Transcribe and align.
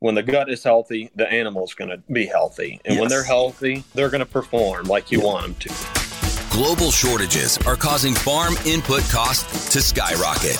when 0.00 0.14
the 0.14 0.22
gut 0.22 0.50
is 0.50 0.64
healthy, 0.64 1.10
the 1.14 1.30
animal's 1.30 1.74
going 1.74 1.90
to 1.90 1.98
be 2.12 2.26
healthy. 2.26 2.80
And 2.84 2.94
Yes. 2.94 3.00
when 3.00 3.08
they're 3.10 3.22
healthy, 3.24 3.84
they're 3.94 4.08
going 4.08 4.20
to 4.20 4.26
perform 4.26 4.86
like 4.86 5.10
you 5.12 5.20
want 5.20 5.42
them 5.42 5.54
to. 5.56 5.68
Global 6.50 6.90
shortages 6.90 7.58
are 7.66 7.76
causing 7.76 8.14
farm 8.14 8.54
input 8.66 9.02
costs 9.10 9.70
to 9.72 9.80
skyrocket. 9.82 10.56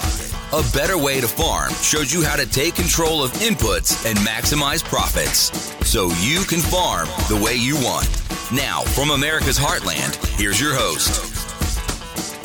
A 0.53 0.63
better 0.75 0.99
way 0.99 1.21
to 1.21 1.29
farm 1.29 1.73
shows 1.83 2.13
you 2.13 2.23
how 2.23 2.37
to 2.37 2.47
take 2.47 2.75
control 2.75 3.23
of 3.23 3.33
inputs 3.35 4.05
and 4.09 4.19
maximize 4.21 4.83
profits 4.85 5.51
so 5.89 6.11
you 6.21 6.43
can 6.45 6.61
farm 6.61 7.09
the 7.29 7.41
way 7.43 7.55
you 7.55 7.77
want. 7.77 8.07
Now, 8.53 8.83
from 8.83 9.11
America's 9.11 9.59
heartland, 9.59 10.17
here's 10.39 10.61
your 10.61 10.75
host. 10.75 11.30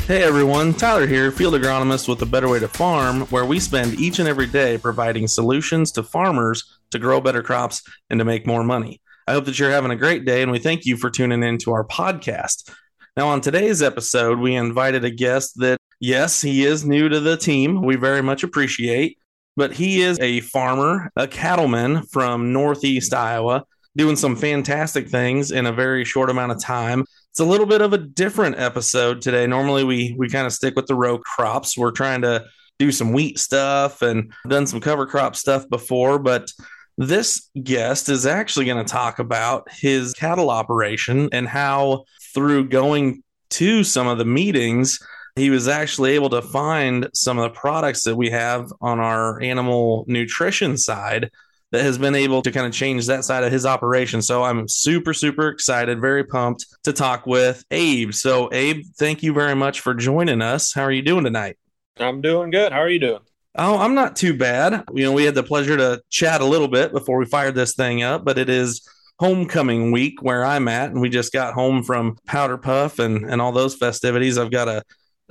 Hey 0.08 0.22
everyone, 0.22 0.76
Tyler 0.76 1.08
here, 1.08 1.32
field 1.32 1.56
agronomist 1.56 2.08
with 2.08 2.22
a 2.22 2.28
Better 2.28 2.48
Way 2.48 2.60
to 2.60 2.68
Farm, 2.68 3.22
where 3.32 3.44
we 3.44 3.60
spend 3.60 4.00
each 4.00 4.20
and 4.20 4.30
every 4.30 4.46
day 4.46 4.78
providing 4.78 5.28
solutions 5.28 5.92
to 5.94 6.04
farmers 6.04 6.78
to 6.92 7.00
grow 7.00 7.20
better 7.20 7.42
crops 7.42 7.82
and 8.12 8.20
to 8.20 8.24
make 8.24 8.46
more 8.46 8.64
money. 8.64 9.02
I 9.28 9.34
hope 9.34 9.46
that 9.46 9.58
you're 9.58 9.72
having 9.72 9.90
a 9.90 9.96
great 9.96 10.24
day 10.24 10.44
and 10.44 10.52
we 10.52 10.60
thank 10.60 10.86
you 10.86 10.96
for 10.96 11.10
tuning 11.10 11.42
in 11.42 11.58
to 11.58 11.72
our 11.72 11.84
podcast. 11.84 12.72
Now, 13.18 13.30
on 13.30 13.42
today's 13.42 13.82
episode, 13.82 14.38
we 14.38 14.54
invited 14.54 15.04
a 15.04 15.10
guest 15.10 15.54
that, 15.56 15.80
yes, 16.00 16.40
he 16.40 16.66
is 16.66 16.86
new 16.86 17.10
to 17.10 17.20
the 17.20 17.36
team. 17.36 17.82
We 17.82 17.96
very 17.96 18.22
much 18.22 18.44
appreciate, 18.44 19.18
but 19.58 19.74
he 19.74 20.04
is 20.04 20.20
a 20.20 20.42
farmer, 20.42 21.10
a 21.16 21.28
cattleman 21.28 22.04
from 22.04 22.54
Northeast 22.54 23.12
Iowa, 23.12 23.66
doing 23.98 24.18
some 24.18 24.36
fantastic 24.36 25.10
things 25.10 25.50
in 25.50 25.66
a 25.66 25.74
very 25.74 26.06
short 26.06 26.30
amount 26.30 26.52
of 26.52 26.62
time. 26.62 27.06
It's 27.36 27.42
a 27.42 27.44
little 27.46 27.66
bit 27.66 27.82
of 27.82 27.92
a 27.92 27.98
different 27.98 28.58
episode 28.60 29.22
today. 29.22 29.46
Normally 29.46 29.84
we 29.84 30.16
we 30.18 30.30
kind 30.30 30.48
of 30.48 30.54
stick 30.54 30.74
with 30.74 30.86
the 30.86 30.96
row 30.96 31.18
crops. 31.18 31.78
We're 31.78 31.92
trying 31.92 32.22
to 32.22 32.46
do 32.80 32.94
some 32.94 33.12
wheat 33.12 33.40
stuff 33.40 34.02
and 34.02 34.32
done 34.48 34.66
some 34.66 34.80
cover 34.80 35.06
crop 35.06 35.36
stuff 35.36 35.68
before, 35.68 36.18
but 36.18 36.50
this 36.98 37.50
guest 37.62 38.08
is 38.08 38.26
actually 38.26 38.64
going 38.64 38.86
to 38.86 38.90
talk 38.90 39.20
about 39.20 39.70
his 39.70 40.14
cattle 40.14 40.50
operation 40.50 41.28
and 41.34 41.46
how 41.46 42.06
through 42.34 42.70
going 42.70 43.22
to 43.50 43.84
some 43.84 44.08
of 44.08 44.18
the 44.18 44.24
meetings 44.24 44.98
he 45.36 45.50
was 45.50 45.68
actually 45.68 46.12
able 46.12 46.30
to 46.30 46.42
find 46.42 47.10
some 47.14 47.38
of 47.38 47.44
the 47.44 47.60
products 47.60 48.04
that 48.04 48.16
we 48.16 48.30
have 48.30 48.72
on 48.80 49.02
our 49.02 49.42
animal 49.42 50.06
nutrition 50.08 50.78
side 50.78 51.30
that 51.72 51.84
has 51.84 51.98
been 51.98 52.16
able 52.16 52.42
to 52.42 52.52
kind 52.52 52.66
of 52.66 52.74
change 52.74 53.08
that 53.08 53.26
side 53.26 53.44
of 53.44 53.52
his 53.52 53.66
operation. 53.66 54.22
So 54.22 54.44
I'm 54.44 54.68
super, 54.68 55.14
super 55.14 55.50
excited, 55.50 56.00
very 56.00 56.24
pumped 56.24 56.66
to 56.84 56.94
talk 56.94 57.26
with 57.26 57.64
Abe. 57.72 58.14
So, 58.14 58.50
Abe, 58.54 58.84
thank 58.98 59.24
you 59.24 59.34
very 59.34 59.56
much 59.56 59.82
for 59.82 59.94
joining 59.94 60.42
us. 60.42 60.74
How 60.74 60.84
are 60.84 60.92
you 60.92 61.02
doing 61.02 61.24
tonight? 61.24 61.58
I'm 61.98 62.22
doing 62.22 62.52
good. 62.52 62.72
How 62.72 62.80
are 62.80 62.90
you 62.90 63.00
doing? 63.00 63.22
Oh, 63.58 63.78
I'm 63.78 63.96
not 63.96 64.16
too 64.16 64.38
bad. 64.38 64.84
You 64.94 65.06
know, 65.06 65.12
we 65.14 65.24
had 65.24 65.36
the 65.36 65.44
pleasure 65.44 65.78
to 65.78 66.02
chat 66.10 66.42
a 66.42 66.46
little 66.46 66.68
bit 66.68 66.92
before 66.92 67.18
we 67.18 67.26
fired 67.26 67.56
this 67.56 67.74
thing 67.74 68.04
up, 68.04 68.26
but 68.26 68.38
it 68.38 68.50
is 68.50 68.88
homecoming 69.20 69.92
week 69.92 70.22
where 70.22 70.44
I'm 70.44 70.68
at, 70.68 70.92
and 70.92 71.00
we 71.00 71.10
just 71.10 71.32
got 71.32 71.54
home 71.54 71.84
from 71.84 72.18
Powder 72.26 72.58
Puff 72.58 73.00
and, 73.00 73.30
and 73.30 73.42
all 73.42 73.54
those 73.54 73.76
festivities. 73.76 74.38
I've 74.38 74.52
got 74.52 74.68
a 74.68 74.84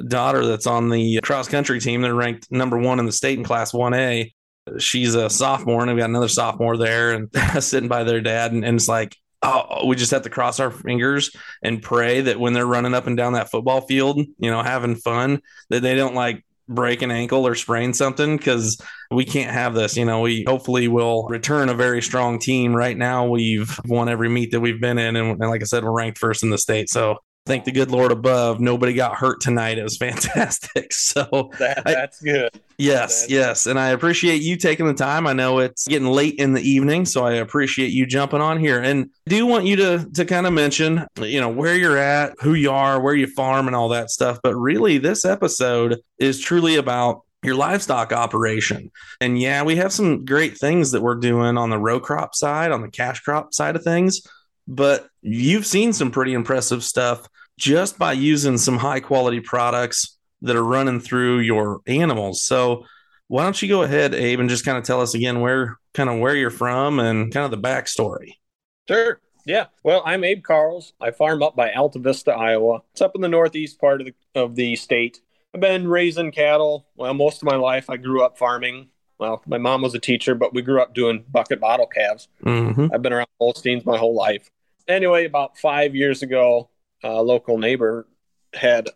daughter 0.08 0.46
that's 0.46 0.66
on 0.66 0.88
the 0.88 1.20
cross 1.22 1.48
country 1.48 1.80
team. 1.80 2.00
They're 2.00 2.14
ranked 2.14 2.50
number 2.50 2.78
one 2.78 2.98
in 2.98 3.06
the 3.06 3.12
state 3.12 3.38
in 3.38 3.44
class 3.44 3.72
1A. 3.72 4.32
She's 4.78 5.14
a 5.14 5.28
sophomore, 5.28 5.82
and 5.82 5.92
we 5.92 6.00
got 6.00 6.10
another 6.10 6.28
sophomore 6.28 6.76
there 6.76 7.12
and 7.12 7.28
sitting 7.62 7.88
by 7.88 8.04
their 8.04 8.20
dad. 8.20 8.52
And, 8.52 8.64
and 8.64 8.76
it's 8.76 8.88
like, 8.88 9.16
oh, 9.42 9.86
we 9.86 9.96
just 9.96 10.10
have 10.10 10.22
to 10.22 10.30
cross 10.30 10.58
our 10.58 10.70
fingers 10.70 11.30
and 11.62 11.82
pray 11.82 12.22
that 12.22 12.40
when 12.40 12.54
they're 12.54 12.66
running 12.66 12.94
up 12.94 13.06
and 13.06 13.16
down 13.16 13.34
that 13.34 13.50
football 13.50 13.82
field, 13.82 14.18
you 14.38 14.50
know, 14.50 14.62
having 14.62 14.96
fun, 14.96 15.40
that 15.68 15.82
they 15.82 15.94
don't 15.94 16.14
like 16.14 16.44
break 16.66 17.02
an 17.02 17.10
ankle 17.10 17.46
or 17.46 17.54
sprain 17.54 17.92
something 17.92 18.36
because 18.36 18.80
we 19.10 19.24
can't 19.24 19.52
have 19.52 19.74
this. 19.74 19.96
You 19.96 20.06
know, 20.06 20.20
we 20.20 20.44
hopefully 20.46 20.88
will 20.88 21.26
return 21.28 21.68
a 21.68 21.74
very 21.74 22.00
strong 22.00 22.38
team. 22.38 22.74
Right 22.74 22.96
now, 22.96 23.26
we've 23.26 23.78
won 23.84 24.08
every 24.08 24.28
meet 24.28 24.52
that 24.52 24.60
we've 24.60 24.80
been 24.80 24.98
in. 24.98 25.16
And, 25.16 25.42
and 25.42 25.50
like 25.50 25.62
I 25.62 25.66
said, 25.66 25.84
we're 25.84 25.92
ranked 25.92 26.18
first 26.18 26.42
in 26.42 26.50
the 26.50 26.58
state. 26.58 26.88
So 26.88 27.18
thank 27.46 27.64
the 27.64 27.72
good 27.72 27.90
Lord 27.90 28.10
above. 28.12 28.58
Nobody 28.60 28.94
got 28.94 29.16
hurt 29.16 29.40
tonight. 29.40 29.78
It 29.78 29.82
was 29.82 29.96
fantastic. 29.98 30.92
So 30.92 31.50
That, 31.58 31.82
I- 31.86 31.92
that's 31.92 32.20
good. 32.20 32.50
Yes, 32.78 33.22
That's- 33.22 33.30
yes. 33.30 33.66
And 33.66 33.78
I 33.78 33.88
appreciate 33.90 34.42
you 34.42 34.56
taking 34.56 34.86
the 34.86 34.94
time. 34.94 35.26
I 35.26 35.32
know 35.32 35.58
it's 35.60 35.86
getting 35.86 36.08
late 36.08 36.34
in 36.36 36.52
the 36.54 36.62
evening, 36.62 37.04
so 37.06 37.24
I 37.24 37.34
appreciate 37.34 37.90
you 37.92 38.06
jumping 38.06 38.40
on 38.40 38.58
here. 38.58 38.80
And 38.80 39.10
do 39.26 39.46
want 39.46 39.64
you 39.66 39.76
to 39.76 40.08
to 40.14 40.24
kind 40.24 40.46
of 40.46 40.52
mention, 40.52 41.06
you 41.18 41.40
know, 41.40 41.50
where 41.50 41.76
you're 41.76 41.98
at, 41.98 42.34
who 42.40 42.54
you 42.54 42.70
are, 42.70 43.00
where 43.00 43.14
you 43.14 43.26
farm 43.26 43.66
and 43.66 43.76
all 43.76 43.90
that 43.90 44.10
stuff. 44.10 44.38
But 44.42 44.56
really 44.56 44.98
this 44.98 45.24
episode 45.24 46.00
is 46.18 46.40
truly 46.40 46.76
about 46.76 47.20
your 47.44 47.54
livestock 47.56 48.10
operation. 48.12 48.90
And 49.20 49.38
yeah, 49.38 49.62
we 49.62 49.76
have 49.76 49.92
some 49.92 50.24
great 50.24 50.56
things 50.56 50.92
that 50.92 51.02
we're 51.02 51.14
doing 51.16 51.58
on 51.58 51.68
the 51.70 51.78
row 51.78 52.00
crop 52.00 52.34
side, 52.34 52.72
on 52.72 52.80
the 52.80 52.88
cash 52.90 53.20
crop 53.20 53.52
side 53.52 53.76
of 53.76 53.84
things, 53.84 54.22
but 54.66 55.08
you've 55.22 55.66
seen 55.66 55.92
some 55.92 56.10
pretty 56.10 56.32
impressive 56.32 56.82
stuff 56.82 57.28
just 57.58 57.98
by 57.98 58.12
using 58.12 58.58
some 58.58 58.78
high 58.78 59.00
quality 59.00 59.40
products 59.40 60.18
that 60.42 60.56
are 60.56 60.64
running 60.64 61.00
through 61.00 61.38
your 61.38 61.80
animals. 61.86 62.42
So 62.44 62.84
why 63.28 63.44
don't 63.44 63.60
you 63.60 63.68
go 63.68 63.82
ahead, 63.82 64.14
Abe, 64.14 64.40
and 64.40 64.48
just 64.48 64.64
kind 64.64 64.76
of 64.76 64.84
tell 64.84 65.00
us 65.00 65.14
again 65.14 65.40
where 65.40 65.78
kind 65.94 66.10
of 66.10 66.18
where 66.18 66.36
you're 66.36 66.50
from 66.50 66.98
and 66.98 67.32
kind 67.32 67.44
of 67.44 67.50
the 67.50 67.68
backstory. 67.68 68.32
Sure. 68.88 69.20
Yeah. 69.46 69.66
Well, 69.82 70.02
I'm 70.04 70.24
Abe 70.24 70.44
Karels. 70.44 70.92
I 71.00 71.10
farm 71.10 71.42
up 71.42 71.54
by 71.54 71.72
Alta 71.72 71.98
Vista, 71.98 72.32
Iowa. 72.32 72.82
It's 72.92 73.02
up 73.02 73.14
in 73.14 73.20
the 73.20 73.28
northeast 73.28 73.80
part 73.80 74.00
of 74.00 74.06
the 74.06 74.14
of 74.34 74.56
the 74.56 74.76
state. 74.76 75.20
I've 75.54 75.60
been 75.60 75.86
raising 75.86 76.32
cattle. 76.32 76.86
Well, 76.96 77.14
most 77.14 77.42
of 77.42 77.46
my 77.46 77.56
life 77.56 77.88
I 77.88 77.96
grew 77.96 78.22
up 78.24 78.38
farming. 78.38 78.88
Well, 79.18 79.42
my 79.46 79.58
mom 79.58 79.82
was 79.82 79.94
a 79.94 80.00
teacher, 80.00 80.34
but 80.34 80.52
we 80.52 80.62
grew 80.62 80.82
up 80.82 80.94
doing 80.94 81.24
bucket 81.30 81.60
bottle 81.60 81.86
calves. 81.86 82.28
Mm-hmm. 82.44 82.88
I've 82.92 83.02
been 83.02 83.12
around 83.12 83.28
Holsteins 83.38 83.86
my 83.86 83.96
whole 83.96 84.14
life. 84.14 84.50
Anyway, 84.86 85.24
about 85.24 85.58
five 85.58 85.94
years 85.94 86.22
ago, 86.22 86.68
a 87.02 87.22
local 87.22 87.58
neighbor 87.58 88.06
had 88.52 88.88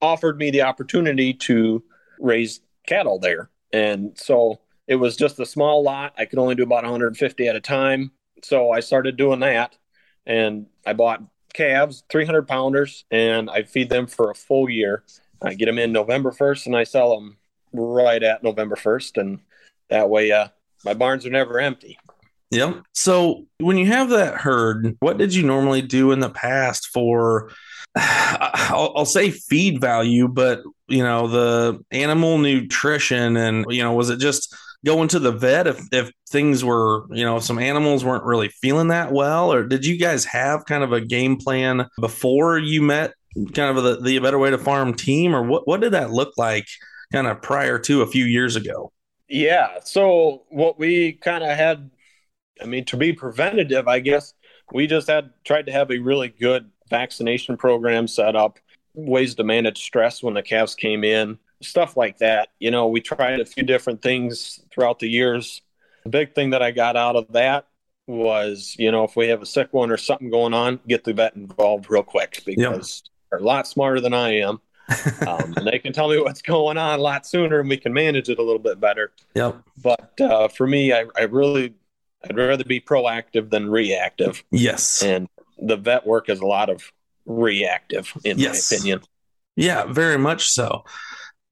offered 0.00 0.38
me 0.38 0.50
the 0.50 0.62
opportunity 0.62 1.32
to 1.32 1.82
raise 2.18 2.60
cattle 2.86 3.18
there. 3.18 3.50
And 3.72 4.16
so 4.18 4.60
it 4.86 4.96
was 4.96 5.16
just 5.16 5.40
a 5.40 5.46
small 5.46 5.82
lot. 5.82 6.14
I 6.18 6.26
could 6.26 6.38
only 6.38 6.54
do 6.54 6.62
about 6.62 6.84
150 6.84 7.48
at 7.48 7.56
a 7.56 7.60
time. 7.60 8.12
So 8.42 8.70
I 8.70 8.80
started 8.80 9.16
doing 9.16 9.40
that. 9.40 9.76
And 10.26 10.66
I 10.86 10.92
bought 10.92 11.22
calves, 11.52 12.04
300 12.10 12.46
pounders, 12.48 13.04
and 13.10 13.50
I 13.50 13.62
feed 13.62 13.88
them 13.88 14.06
for 14.06 14.30
a 14.30 14.34
full 14.34 14.68
year. 14.68 15.04
I 15.42 15.54
get 15.54 15.66
them 15.66 15.78
in 15.78 15.92
November 15.92 16.30
1st 16.30 16.66
and 16.66 16.76
I 16.76 16.84
sell 16.84 17.14
them 17.14 17.36
right 17.72 18.22
at 18.22 18.42
November 18.42 18.76
1st. 18.76 19.20
And 19.20 19.40
that 19.90 20.08
way, 20.08 20.32
uh, 20.32 20.48
my 20.84 20.94
barns 20.94 21.26
are 21.26 21.30
never 21.30 21.60
empty. 21.60 21.98
Yep. 22.54 22.82
So 22.92 23.46
when 23.58 23.78
you 23.78 23.86
have 23.86 24.10
that 24.10 24.34
herd, 24.34 24.96
what 25.00 25.18
did 25.18 25.34
you 25.34 25.44
normally 25.44 25.82
do 25.82 26.12
in 26.12 26.20
the 26.20 26.30
past 26.30 26.88
for? 26.92 27.50
I'll, 27.96 28.92
I'll 28.96 29.04
say 29.04 29.30
feed 29.30 29.80
value, 29.80 30.28
but 30.28 30.62
you 30.88 31.02
know 31.02 31.28
the 31.28 31.84
animal 31.90 32.38
nutrition, 32.38 33.36
and 33.36 33.66
you 33.68 33.82
know 33.82 33.92
was 33.92 34.10
it 34.10 34.18
just 34.18 34.54
going 34.84 35.08
to 35.08 35.18
the 35.18 35.32
vet 35.32 35.66
if 35.66 35.80
if 35.92 36.10
things 36.28 36.64
were 36.64 37.06
you 37.10 37.24
know 37.24 37.38
some 37.38 37.58
animals 37.58 38.04
weren't 38.04 38.24
really 38.24 38.48
feeling 38.48 38.88
that 38.88 39.12
well, 39.12 39.52
or 39.52 39.64
did 39.64 39.86
you 39.86 39.98
guys 39.98 40.24
have 40.24 40.64
kind 40.66 40.84
of 40.84 40.92
a 40.92 41.00
game 41.00 41.36
plan 41.36 41.86
before 42.00 42.58
you 42.58 42.82
met 42.82 43.14
kind 43.54 43.76
of 43.76 43.82
the 43.82 44.00
the 44.00 44.18
better 44.18 44.38
way 44.38 44.50
to 44.50 44.58
farm 44.58 44.94
team, 44.94 45.34
or 45.34 45.42
what 45.42 45.66
what 45.66 45.80
did 45.80 45.92
that 45.92 46.10
look 46.10 46.32
like 46.36 46.66
kind 47.12 47.26
of 47.26 47.40
prior 47.42 47.78
to 47.78 48.02
a 48.02 48.06
few 48.06 48.24
years 48.24 48.56
ago? 48.56 48.92
Yeah. 49.28 49.78
So 49.84 50.42
what 50.48 50.78
we 50.78 51.12
kind 51.12 51.42
of 51.42 51.56
had, 51.56 51.90
I 52.62 52.66
mean, 52.66 52.84
to 52.86 52.96
be 52.96 53.12
preventative, 53.12 53.88
I 53.88 54.00
guess 54.00 54.34
we 54.72 54.86
just 54.86 55.08
had 55.08 55.30
tried 55.44 55.66
to 55.66 55.72
have 55.72 55.90
a 55.90 55.98
really 55.98 56.28
good 56.28 56.70
vaccination 56.88 57.56
program 57.56 58.06
set 58.06 58.36
up, 58.36 58.58
ways 58.94 59.34
to 59.36 59.44
manage 59.44 59.82
stress 59.82 60.22
when 60.22 60.34
the 60.34 60.42
calves 60.42 60.74
came 60.74 61.04
in, 61.04 61.38
stuff 61.62 61.96
like 61.96 62.18
that. 62.18 62.48
You 62.58 62.70
know, 62.70 62.88
we 62.88 63.00
tried 63.00 63.40
a 63.40 63.44
few 63.44 63.62
different 63.64 64.02
things 64.02 64.60
throughout 64.70 64.98
the 64.98 65.08
years. 65.08 65.62
The 66.04 66.10
big 66.10 66.34
thing 66.34 66.50
that 66.50 66.62
I 66.62 66.70
got 66.70 66.96
out 66.96 67.16
of 67.16 67.32
that 67.32 67.66
was, 68.06 68.76
you 68.78 68.90
know, 68.90 69.04
if 69.04 69.16
we 69.16 69.28
have 69.28 69.42
a 69.42 69.46
sick 69.46 69.72
one 69.72 69.90
or 69.90 69.96
something 69.96 70.30
going 70.30 70.54
on, 70.54 70.80
get 70.86 71.04
the 71.04 71.12
vet 71.12 71.34
involved 71.36 71.90
real 71.90 72.02
quick 72.02 72.42
because 72.44 73.02
they're 73.30 73.40
a 73.40 73.42
lot 73.42 73.66
smarter 73.66 74.00
than 74.00 74.14
I 74.14 74.38
am. 74.40 74.60
um, 75.26 75.54
and 75.56 75.66
they 75.66 75.78
can 75.78 75.94
tell 75.94 76.10
me 76.10 76.20
what's 76.20 76.42
going 76.42 76.76
on 76.76 76.98
a 76.98 77.02
lot 77.02 77.26
sooner 77.26 77.60
and 77.60 77.70
we 77.70 77.78
can 77.78 77.92
manage 77.92 78.28
it 78.28 78.38
a 78.38 78.42
little 78.42 78.58
bit 78.58 78.78
better. 78.78 79.12
Yep. 79.34 79.62
But 79.82 80.20
uh, 80.20 80.48
for 80.48 80.66
me, 80.66 80.92
I, 80.92 81.06
I 81.16 81.22
really, 81.22 81.74
I'd 82.28 82.36
rather 82.36 82.64
be 82.64 82.80
proactive 82.80 83.50
than 83.50 83.70
reactive. 83.70 84.42
Yes. 84.50 85.02
And 85.02 85.28
the 85.58 85.76
vet 85.76 86.06
work 86.06 86.28
is 86.28 86.40
a 86.40 86.46
lot 86.46 86.70
of 86.70 86.92
reactive, 87.26 88.12
in 88.24 88.38
Yes. 88.38 88.70
my 88.70 88.76
opinion. 88.76 89.00
Yeah, 89.56 89.84
very 89.84 90.18
much 90.18 90.48
so. 90.48 90.84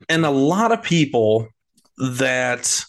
And 0.08 0.24
a 0.24 0.30
lot 0.30 0.72
of 0.72 0.82
people 0.82 1.48
that 1.98 2.84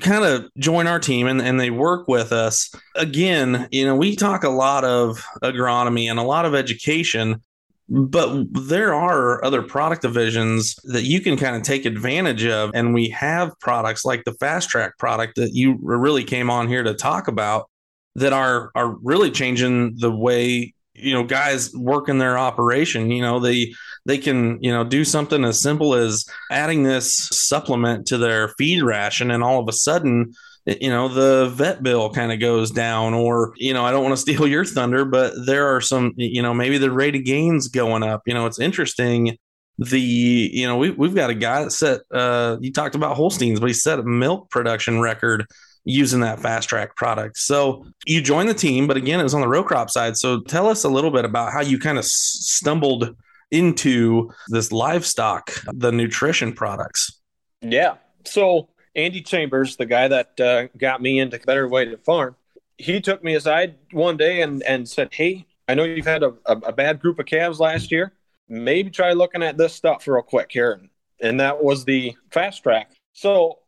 kind 0.00 0.24
of 0.24 0.48
join 0.56 0.86
our 0.86 0.98
team 0.98 1.26
and, 1.26 1.40
and 1.40 1.60
they 1.60 1.70
work 1.70 2.08
with 2.08 2.32
us, 2.32 2.70
again, 2.96 3.68
you 3.70 3.84
know, 3.84 3.94
we 3.94 4.16
talk 4.16 4.44
a 4.44 4.48
lot 4.48 4.84
of 4.84 5.24
agronomy 5.42 6.10
and 6.10 6.18
a 6.18 6.22
lot 6.24 6.44
of 6.44 6.54
education, 6.54 7.42
but 7.90 8.46
there 8.52 8.94
are 8.94 9.44
other 9.44 9.62
product 9.62 10.02
divisions 10.02 10.76
that 10.84 11.02
you 11.02 11.20
can 11.20 11.36
kind 11.36 11.56
of 11.56 11.62
take 11.62 11.84
advantage 11.84 12.46
of. 12.46 12.70
And 12.72 12.94
we 12.94 13.08
have 13.10 13.58
products 13.58 14.04
like 14.04 14.22
the 14.24 14.32
Fastrack 14.32 14.92
product 14.96 15.34
that 15.36 15.54
you 15.54 15.76
really 15.82 16.22
came 16.22 16.50
on 16.50 16.68
here 16.68 16.84
to 16.84 16.94
talk 16.94 17.26
about 17.26 17.68
that 18.14 18.32
are 18.32 18.70
are 18.76 18.90
really 19.02 19.30
changing 19.30 19.96
the 19.98 20.10
way 20.10 20.72
you 20.94 21.12
know 21.12 21.24
guys 21.24 21.74
work 21.74 22.08
in 22.08 22.18
their 22.18 22.36
operation 22.36 23.10
you 23.10 23.22
know 23.22 23.38
they 23.38 23.72
they 24.04 24.18
can 24.18 24.58
you 24.60 24.70
know 24.70 24.82
do 24.82 25.04
something 25.04 25.44
as 25.44 25.62
simple 25.62 25.94
as 25.94 26.26
adding 26.50 26.82
this 26.82 27.14
supplement 27.30 28.06
to 28.08 28.18
their 28.18 28.48
feed 28.58 28.82
ration 28.82 29.30
and 29.30 29.44
all 29.44 29.60
of 29.60 29.68
a 29.68 29.72
sudden 29.72 30.34
you 30.66 30.90
know 30.90 31.08
the 31.08 31.48
vet 31.50 31.82
bill 31.82 32.10
kind 32.10 32.32
of 32.32 32.40
goes 32.40 32.70
down 32.70 33.14
or 33.14 33.52
you 33.56 33.72
know 33.72 33.84
i 33.84 33.90
don't 33.90 34.04
want 34.04 34.12
to 34.12 34.20
steal 34.20 34.46
your 34.46 34.64
thunder 34.64 35.04
but 35.04 35.32
there 35.46 35.74
are 35.74 35.80
some 35.80 36.12
you 36.16 36.42
know 36.42 36.52
maybe 36.52 36.78
the 36.78 36.90
rate 36.90 37.16
of 37.16 37.24
gains 37.24 37.68
going 37.68 38.02
up 38.02 38.22
you 38.26 38.34
know 38.34 38.46
it's 38.46 38.60
interesting 38.60 39.36
the 39.78 40.00
you 40.00 40.66
know 40.66 40.76
we, 40.76 40.90
we've 40.90 41.14
got 41.14 41.30
a 41.30 41.34
guy 41.34 41.64
that 41.64 41.70
set 41.70 42.00
uh 42.12 42.56
you 42.60 42.72
talked 42.72 42.94
about 42.94 43.16
holsteins 43.16 43.58
but 43.58 43.66
he 43.66 43.72
set 43.72 43.98
a 43.98 44.02
milk 44.02 44.50
production 44.50 45.00
record 45.00 45.46
using 45.84 46.20
that 46.20 46.38
Fastrack 46.38 46.94
product. 46.96 47.38
So 47.38 47.86
you 48.06 48.20
joined 48.20 48.48
the 48.48 48.54
team, 48.54 48.86
but 48.86 48.96
again, 48.96 49.20
it 49.20 49.22
was 49.22 49.34
on 49.34 49.40
the 49.40 49.48
row 49.48 49.62
crop 49.62 49.90
side. 49.90 50.16
So 50.16 50.40
tell 50.40 50.68
us 50.68 50.84
a 50.84 50.88
little 50.88 51.10
bit 51.10 51.24
about 51.24 51.52
how 51.52 51.60
you 51.60 51.78
kind 51.78 51.98
of 51.98 52.04
stumbled 52.04 53.16
into 53.50 54.30
this 54.48 54.72
livestock, 54.72 55.52
the 55.72 55.90
nutrition 55.90 56.52
products. 56.52 57.18
Yeah. 57.62 57.96
So 58.24 58.68
Andy 58.94 59.22
Chambers, 59.22 59.76
the 59.76 59.86
guy 59.86 60.08
that 60.08 60.40
uh, 60.40 60.66
got 60.76 61.00
me 61.00 61.18
into 61.18 61.38
Better 61.38 61.68
Way 61.68 61.86
to 61.86 61.96
Farm, 61.98 62.36
he 62.76 63.00
took 63.00 63.22
me 63.22 63.34
aside 63.34 63.76
one 63.92 64.16
day 64.16 64.42
and, 64.42 64.62
and 64.62 64.88
said, 64.88 65.08
Hey, 65.12 65.46
I 65.68 65.74
know 65.74 65.84
you've 65.84 66.06
had 66.06 66.22
a, 66.22 66.34
a, 66.46 66.56
a 66.56 66.72
bad 66.72 67.00
group 67.00 67.18
of 67.18 67.26
calves 67.26 67.60
last 67.60 67.92
year. 67.92 68.12
Maybe 68.48 68.90
try 68.90 69.12
looking 69.12 69.42
at 69.42 69.56
this 69.56 69.74
stuff 69.74 70.08
real 70.08 70.22
quick 70.22 70.50
here. 70.50 70.80
And 71.20 71.38
that 71.38 71.62
was 71.62 71.84
the 71.84 72.16
Fastrack. 72.30 72.86
So 73.12 73.60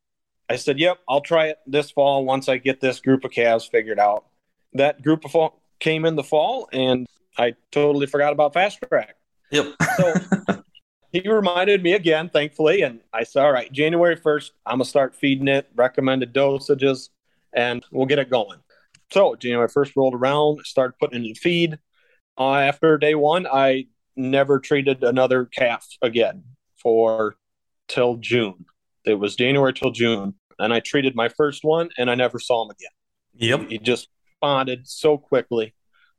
I 0.49 0.57
said, 0.57 0.81
"Yep, 0.81 0.99
I'll 1.09 1.21
try 1.21 1.47
it 1.49 1.59
this 1.67 1.91
fall 1.91 2.25
once 2.25 2.49
I 2.49 2.57
get 2.57 2.81
this 2.81 3.01
group 3.01 3.25
of 3.25 3.31
calves 3.31 3.67
figured 3.67 4.01
out." 4.01 4.25
That 4.73 5.03
group 5.03 5.25
of 5.25 5.31
fall 5.31 5.63
came 5.79 6.05
in 6.05 6.17
the 6.17 6.25
fall, 6.25 6.69
and 6.73 7.07
I 7.39 7.55
totally 7.71 8.07
forgot 8.07 8.33
about 8.33 8.55
fast 8.55 8.81
track. 8.89 9.17
Yep. 9.51 9.75
so 9.97 10.15
he 11.13 11.29
reminded 11.29 11.83
me 11.83 11.93
again, 11.93 12.29
thankfully, 12.29 12.83
and 12.83 13.01
I 13.13 13.25
said, 13.25 13.45
"All 13.45 13.53
right, 13.53 13.71
January 13.71 14.17
first, 14.17 14.53
I'm 14.67 14.75
gonna 14.75 14.85
start 14.85 15.15
feeding 15.15 15.49
it, 15.49 15.69
recommended 15.75 16.33
dosages, 16.33 17.11
and 17.53 17.85
we'll 17.91 18.07
get 18.07 18.19
it 18.19 18.31
going." 18.31 18.59
So 19.13 19.35
January 19.37 19.69
first 19.69 19.95
rolled 19.95 20.15
around, 20.15 20.65
started 20.65 20.95
putting 20.99 21.17
in 21.17 21.23
the 21.23 21.35
feed. 21.35 21.79
Uh, 22.39 22.55
after 22.55 22.97
day 22.99 23.15
one, 23.15 23.47
I 23.47 23.89
never 24.17 24.59
treated 24.59 25.05
another 25.05 25.45
calf 25.45 25.87
again 26.01 26.45
for 26.77 27.37
till 27.89 28.17
June. 28.17 28.65
It 29.05 29.15
was 29.15 29.37
January 29.37 29.75
till 29.75 29.91
June 29.91 30.35
and 30.63 30.73
I 30.73 30.81
treated 30.81 31.15
my 31.15 31.29
first 31.29 31.65
one, 31.65 31.91
and 31.99 32.11
I 32.11 32.15
never 32.15 32.39
saw 32.39 32.65
him 32.65 32.71
again. 32.71 32.91
Yep, 33.35 33.71
he 33.71 33.79
just 33.79 34.09
responded 34.27 34.87
so 34.87 35.19
quickly, 35.19 35.75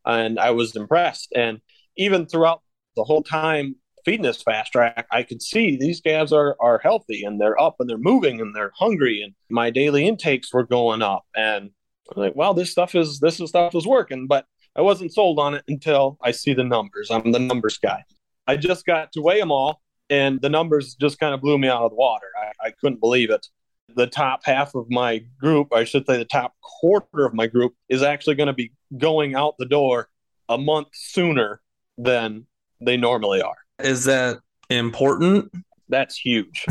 and 0.05 0.39
I 0.39 0.51
was 0.51 0.75
impressed. 0.75 1.31
And 1.35 1.61
even 1.97 2.25
throughout 2.25 2.61
the 2.95 3.03
whole 3.03 3.23
time 3.23 3.75
feeding 4.05 4.23
this 4.23 4.43
Fastrack, 4.43 5.05
I 5.11 5.23
could 5.23 5.41
see 5.41 5.77
these 5.77 6.01
calves 6.01 6.33
are 6.33 6.55
are 6.59 6.79
healthy 6.79 7.23
and 7.23 7.39
they're 7.39 7.59
up 7.59 7.75
and 7.79 7.89
they're 7.89 7.97
moving 7.97 8.41
and 8.41 8.55
they're 8.55 8.71
hungry, 8.75 9.21
and 9.21 9.33
my 9.49 9.69
daily 9.69 10.07
intakes 10.07 10.53
were 10.53 10.65
going 10.65 11.01
up. 11.01 11.25
And 11.35 11.71
I'm 12.15 12.21
like, 12.21 12.35
wow, 12.35 12.53
this 12.53 12.71
stuff 12.71 12.95
is 12.95 13.19
this 13.19 13.37
stuff 13.37 13.75
is 13.75 13.87
working, 13.87 14.27
but 14.27 14.45
I 14.75 14.81
wasn't 14.81 15.13
sold 15.13 15.39
on 15.39 15.53
it 15.53 15.63
until 15.67 16.17
I 16.21 16.31
see 16.31 16.53
the 16.53 16.63
numbers. 16.63 17.11
I'm 17.11 17.31
the 17.31 17.39
numbers 17.39 17.77
guy. 17.77 18.03
I 18.47 18.57
just 18.57 18.85
got 18.85 19.11
to 19.13 19.21
weigh 19.21 19.39
them 19.39 19.51
all, 19.51 19.81
and 20.09 20.41
the 20.41 20.49
numbers 20.49 20.95
just 20.95 21.19
kind 21.19 21.33
of 21.33 21.41
blew 21.41 21.57
me 21.57 21.67
out 21.67 21.83
of 21.83 21.91
the 21.91 21.95
water. 21.95 22.27
I, 22.37 22.67
I 22.67 22.71
couldn't 22.71 22.99
believe 22.99 23.29
it 23.29 23.47
the 23.95 24.07
top 24.07 24.41
half 24.43 24.75
of 24.75 24.89
my 24.89 25.23
group, 25.39 25.73
I 25.73 25.83
should 25.83 26.05
say 26.05 26.17
the 26.17 26.25
top 26.25 26.53
quarter 26.61 27.25
of 27.25 27.33
my 27.33 27.47
group, 27.47 27.75
is 27.89 28.03
actually 28.03 28.35
going 28.35 28.47
to 28.47 28.53
be 28.53 28.71
going 28.97 29.35
out 29.35 29.55
the 29.57 29.65
door 29.65 30.09
a 30.49 30.57
month 30.57 30.87
sooner 30.93 31.61
than 31.97 32.45
they 32.81 32.97
normally 32.97 33.41
are. 33.41 33.55
Is 33.79 34.05
that 34.05 34.39
important? 34.69 35.51
That's 35.89 36.17
huge. 36.17 36.65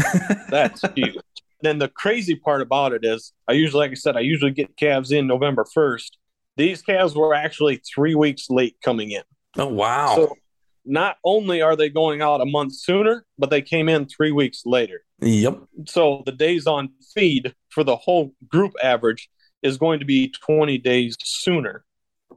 That's 0.48 0.82
huge. 0.94 1.16
Then 1.60 1.78
the 1.78 1.88
crazy 1.88 2.34
part 2.34 2.60
about 2.60 2.92
it 2.92 3.04
is, 3.04 3.32
I 3.46 3.52
usually, 3.52 3.86
like 3.86 3.92
I 3.92 3.94
said, 3.94 4.16
I 4.16 4.20
usually 4.20 4.50
get 4.50 4.76
calves 4.76 5.12
in 5.12 5.26
November 5.26 5.64
1st. 5.76 6.10
These 6.56 6.82
calves 6.82 7.14
were 7.14 7.34
actually 7.34 7.80
three 7.94 8.14
weeks 8.14 8.50
late 8.50 8.76
coming 8.84 9.12
in. 9.12 9.22
Oh, 9.56 9.68
wow. 9.68 10.14
So 10.16 10.36
not 10.84 11.16
only 11.24 11.62
are 11.62 11.76
they 11.76 11.88
going 11.88 12.20
out 12.20 12.40
a 12.40 12.46
month 12.46 12.74
sooner, 12.74 13.24
but 13.38 13.50
they 13.50 13.62
came 13.62 13.88
in 13.88 14.06
three 14.06 14.32
weeks 14.32 14.62
later. 14.66 15.04
Yep. 15.20 15.60
So 15.86 16.22
the 16.26 16.32
days 16.32 16.66
on 16.66 16.90
feed 17.14 17.54
for 17.68 17.84
the 17.84 17.96
whole 17.96 18.34
group 18.48 18.72
average 18.82 19.30
is 19.62 19.78
going 19.78 20.00
to 20.00 20.04
be 20.04 20.32
20 20.44 20.78
days 20.78 21.16
sooner. 21.22 21.84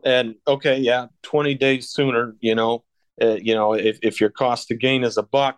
And 0.04 0.36
okay, 0.48 0.78
yeah, 0.78 1.08
20 1.24 1.56
days 1.56 1.90
sooner, 1.90 2.36
you 2.40 2.54
know, 2.54 2.84
uh, 3.22 3.38
you 3.42 3.54
know, 3.54 3.74
if, 3.74 4.00
if 4.02 4.20
your 4.20 4.30
cost 4.30 4.68
to 4.68 4.76
gain 4.76 5.04
is 5.04 5.18
a 5.18 5.24
buck, 5.24 5.58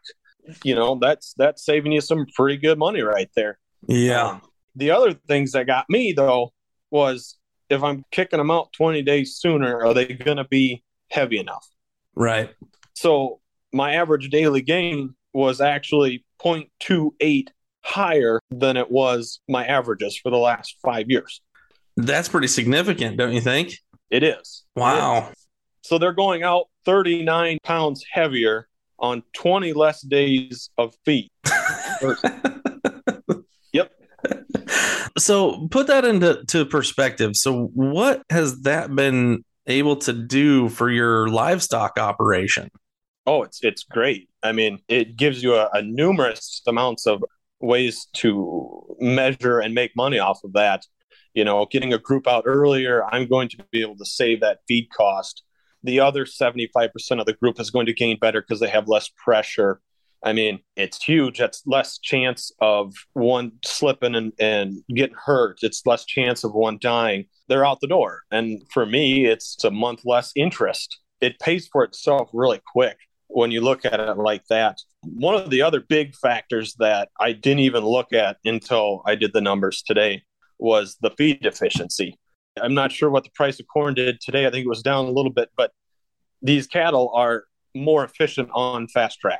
you 0.63 0.75
know, 0.75 0.97
that's 0.99 1.33
that's 1.37 1.65
saving 1.65 1.91
you 1.91 2.01
some 2.01 2.25
pretty 2.35 2.57
good 2.57 2.77
money 2.77 3.01
right 3.01 3.29
there. 3.35 3.57
Yeah. 3.87 4.27
Um, 4.27 4.41
the 4.75 4.91
other 4.91 5.13
things 5.13 5.53
that 5.53 5.65
got 5.65 5.89
me 5.89 6.13
though 6.13 6.53
was 6.91 7.37
if 7.69 7.83
I'm 7.83 8.03
kicking 8.11 8.37
them 8.37 8.51
out 8.51 8.71
20 8.73 9.01
days 9.01 9.35
sooner, 9.35 9.85
are 9.85 9.93
they 9.93 10.05
going 10.05 10.37
to 10.37 10.45
be 10.45 10.83
heavy 11.11 11.39
enough? 11.39 11.67
Right. 12.15 12.49
So 12.93 13.41
my 13.73 13.95
average 13.95 14.29
daily 14.29 14.61
gain 14.61 15.15
was 15.33 15.59
actually 15.61 16.25
0.28 16.41 17.47
higher 17.81 18.39
than 18.49 18.77
it 18.77 18.89
was 18.89 19.39
my 19.47 19.65
averages 19.65 20.17
for 20.17 20.29
the 20.29 20.37
last 20.37 20.77
five 20.83 21.09
years. 21.09 21.41
That's 21.95 22.29
pretty 22.29 22.47
significant, 22.47 23.17
don't 23.17 23.33
you 23.33 23.41
think? 23.41 23.73
It 24.09 24.23
is. 24.23 24.63
Wow. 24.75 25.17
It 25.17 25.31
is. 25.31 25.46
So 25.87 25.97
they're 25.97 26.11
going 26.11 26.43
out 26.43 26.65
39 26.83 27.59
pounds 27.63 28.03
heavier 28.11 28.67
on 28.99 29.23
20 29.37 29.71
less 29.71 30.01
days 30.01 30.69
of 30.77 30.93
feed. 31.05 31.31
yep. 33.71 33.93
So 35.17 35.69
put 35.69 35.87
that 35.87 36.03
into 36.03 36.43
to 36.47 36.65
perspective. 36.65 37.37
So 37.37 37.67
what 37.73 38.21
has 38.29 38.63
that 38.63 38.93
been 38.93 39.45
able 39.65 39.95
to 39.97 40.11
do 40.11 40.67
for 40.67 40.89
your 40.89 41.29
livestock 41.29 41.97
operation? 41.97 42.69
Oh, 43.25 43.43
it's 43.43 43.63
it's 43.63 43.83
great. 43.83 44.27
I 44.43 44.51
mean, 44.51 44.79
it 44.89 45.15
gives 45.15 45.41
you 45.41 45.55
a, 45.55 45.69
a 45.71 45.81
numerous 45.81 46.61
amounts 46.67 47.07
of 47.07 47.23
ways 47.61 48.07
to 48.15 48.97
measure 48.99 49.59
and 49.59 49.73
make 49.73 49.95
money 49.95 50.19
off 50.19 50.43
of 50.43 50.51
that. 50.51 50.85
You 51.33 51.45
know, 51.45 51.65
getting 51.65 51.93
a 51.93 51.97
group 51.97 52.27
out 52.27 52.43
earlier, 52.45 53.05
I'm 53.05 53.25
going 53.27 53.47
to 53.49 53.65
be 53.71 53.81
able 53.81 53.95
to 53.95 54.05
save 54.05 54.41
that 54.41 54.59
feed 54.67 54.89
cost. 54.89 55.43
The 55.83 55.99
other 55.99 56.25
75% 56.25 57.19
of 57.19 57.25
the 57.25 57.33
group 57.33 57.59
is 57.59 57.69
going 57.69 57.85
to 57.85 57.93
gain 57.93 58.17
better 58.19 58.41
because 58.41 58.59
they 58.59 58.69
have 58.69 58.87
less 58.87 59.09
pressure. 59.09 59.79
I 60.23 60.33
mean, 60.33 60.59
it's 60.75 61.03
huge. 61.03 61.37
That's 61.37 61.61
less 61.65 61.99
chance 61.99 62.51
of 62.59 62.93
one 63.13 63.53
slipping 63.63 64.15
and, 64.15 64.33
and 64.39 64.81
getting 64.93 65.15
hurt. 65.15 65.59
It's 65.61 65.85
less 65.85 66.05
chance 66.05 66.43
of 66.43 66.53
one 66.53 66.79
dying. 66.81 67.25
They're 67.47 67.65
out 67.65 67.79
the 67.79 67.87
door. 67.87 68.23
And 68.31 68.61
for 68.73 68.85
me, 68.85 69.25
it's 69.25 69.63
a 69.63 69.71
month 69.71 70.01
less 70.05 70.31
interest. 70.35 70.99
It 71.21 71.39
pays 71.39 71.67
for 71.67 71.83
itself 71.83 72.29
really 72.33 72.61
quick 72.71 72.97
when 73.27 73.51
you 73.51 73.61
look 73.61 73.85
at 73.85 73.99
it 73.99 74.17
like 74.17 74.45
that. 74.49 74.77
One 75.03 75.35
of 75.35 75.49
the 75.49 75.61
other 75.61 75.79
big 75.79 76.15
factors 76.15 76.75
that 76.79 77.09
I 77.19 77.33
didn't 77.33 77.59
even 77.59 77.83
look 77.83 78.13
at 78.13 78.37
until 78.43 79.03
I 79.05 79.15
did 79.15 79.33
the 79.33 79.41
numbers 79.41 79.83
today 79.83 80.23
was 80.59 80.97
the 81.01 81.11
feed 81.11 81.45
efficiency. 81.45 82.17
I'm 82.61 82.73
not 82.73 82.91
sure 82.91 83.09
what 83.09 83.23
the 83.23 83.29
price 83.31 83.59
of 83.59 83.67
corn 83.67 83.93
did 83.93 84.19
today. 84.21 84.45
I 84.45 84.51
think 84.51 84.65
it 84.65 84.69
was 84.69 84.81
down 84.81 85.05
a 85.05 85.11
little 85.11 85.31
bit, 85.31 85.49
but 85.55 85.71
these 86.41 86.67
cattle 86.67 87.11
are 87.13 87.45
more 87.75 88.03
efficient 88.03 88.49
on 88.53 88.87
Fastrack. 88.87 89.37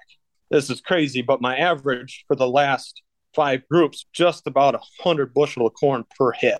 This 0.49 0.69
is 0.69 0.81
crazy, 0.81 1.21
but 1.21 1.41
my 1.41 1.57
average 1.57 2.23
for 2.27 2.35
the 2.35 2.47
last 2.47 3.01
five 3.35 3.67
groups 3.69 4.05
just 4.13 4.47
about 4.47 4.75
a 4.75 4.79
hundred 5.03 5.33
bushel 5.33 5.67
of 5.67 5.73
corn 5.73 6.05
per 6.17 6.31
head. 6.31 6.59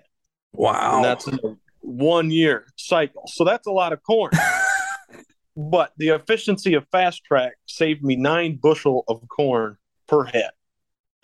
Wow, 0.52 0.96
and 0.96 1.04
that's 1.04 1.26
a 1.28 1.38
one 1.80 2.30
year 2.30 2.66
cycle. 2.76 3.24
So 3.26 3.44
that's 3.44 3.66
a 3.66 3.72
lot 3.72 3.92
of 3.92 4.02
corn. 4.02 4.32
But 5.58 5.92
the 5.96 6.10
efficiency 6.10 6.74
of 6.74 6.88
Fastrack 6.90 7.50
saved 7.66 8.04
me 8.04 8.14
nine 8.14 8.60
bushel 8.62 9.02
of 9.08 9.26
corn 9.26 9.76
per 10.06 10.22
head. 10.22 10.50